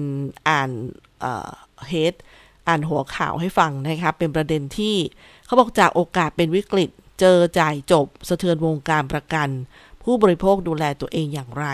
[0.50, 0.70] อ่าน
[1.88, 2.14] เฮด
[2.68, 4.96] อ่านหัวข่าวให้ฟังนะคะ เป็นประเด็นที่
[5.46, 9.50] เขาบอกจากโอกาสเป็นวิกฤต เจอจ่ายจบ สะเทือนวงการประกัน
[10.04, 11.68] ผู้บริโภคดูแลตัวเองอย่างไร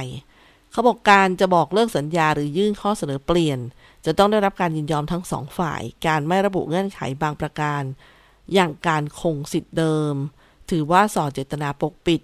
[0.72, 3.60] เขาบอกการจะบอกเลิกสัญญาหรือยื่นข้อเสนอเปลี่ยน
[4.06, 7.82] จะต้องได้รับการยินยอมทั้งสองฝ่าย การไม่ระบุเงื่อนไขบางประการ
[8.54, 10.14] อย่างการคงสิทธิ์เดิม
[10.72, 12.22] ถือว่าส่อเจตนาปกปิด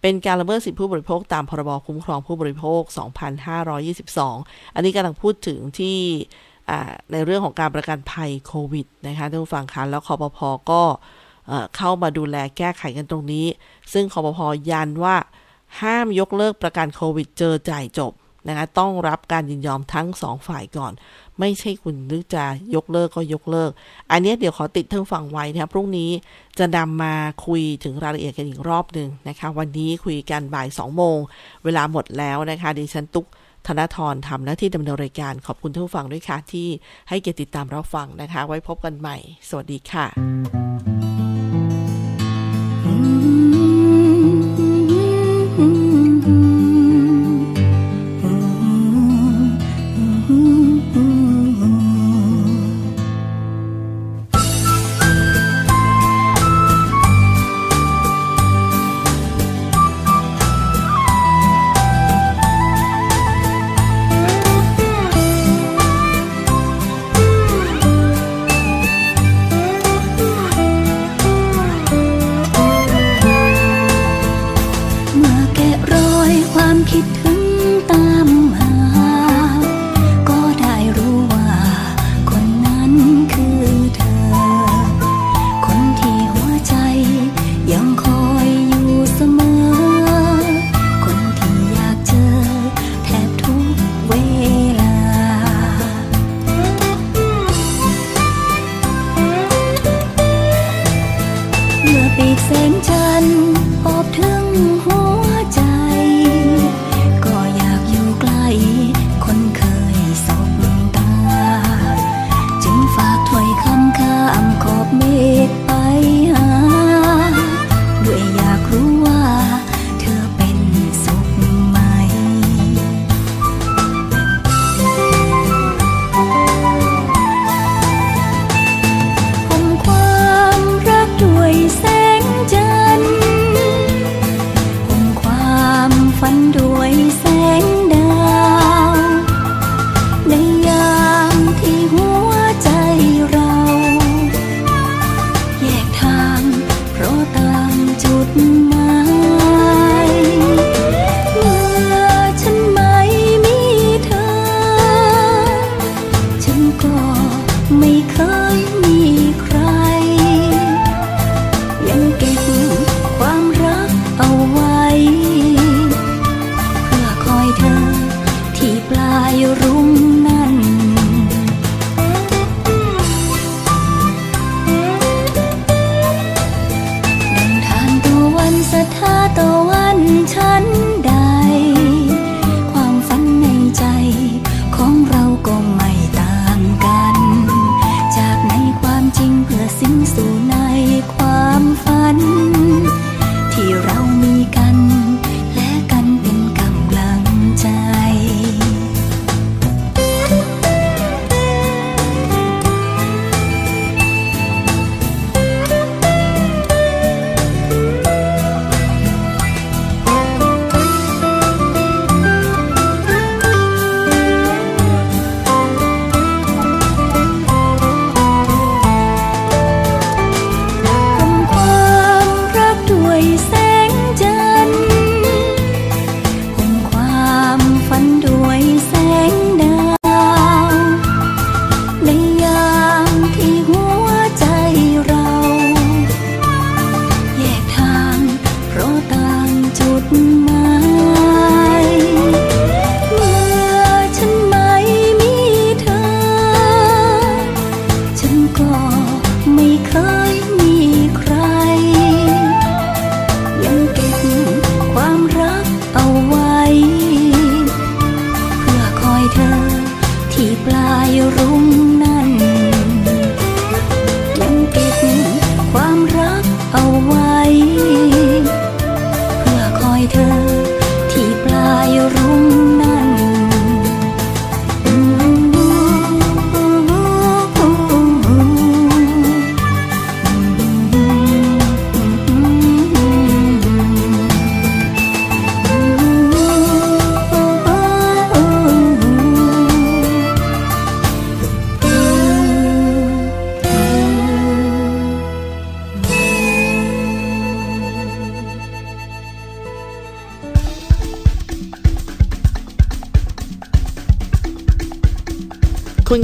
[0.00, 2.82] เป็นการละเมิดสิทธิผู้บริโภคตามพรบคุ้มครองผู้บริโภค
[3.98, 5.98] 2522 อันนี้กำลังพูดถึงที่
[7.12, 10.38] ในเรื่องของการประกันภัยโควิดนะคะท่านผู้ฟังคะแล้วคอปพ
[10.70, 10.82] ก็
[11.76, 13.46] เข้ามาดูแลแก้ไขกันตรงนี้
[13.92, 14.38] ซึ่งคอปพ
[14.70, 15.16] ยันว่า
[15.80, 18.12] ห้ามยกเลิกประกันโควิดเจอจ่ายจบ
[18.48, 20.92] นะคะต้องรับการยินยอมทั้งสองฝ่ายก่อน
[21.40, 23.70] ไม่ใช่คุณนึกจะยกเลิกก็ยกเลิก
[24.10, 26.10] อันนี้เดี๋ยวขอติดเทิงฟังไว้นะครับพรุ่งนี้
[26.58, 27.14] จะนำมา
[27.46, 31.18] คุยถึงรายละเอียดกันอีกรอบหนึ่งนะคะ วันนี้คุยกันบ่ายสองโมง
[31.64, 33.26] เวลาหมดแล้วนะคะดิฉันตุ๊ก
[33.66, 36.68] ธนทรทำหน้าที่ดำเนินรายการขอบคุณท่านผู้ฟังด้วยค่ะที่
[37.08, 39.16] ให้เกียรติติดตามรับฟังนะคะ ไว้พบกันใหม่
[39.48, 41.03] สวัสดีค่ะ
[76.94, 77.33] ความคิดถึง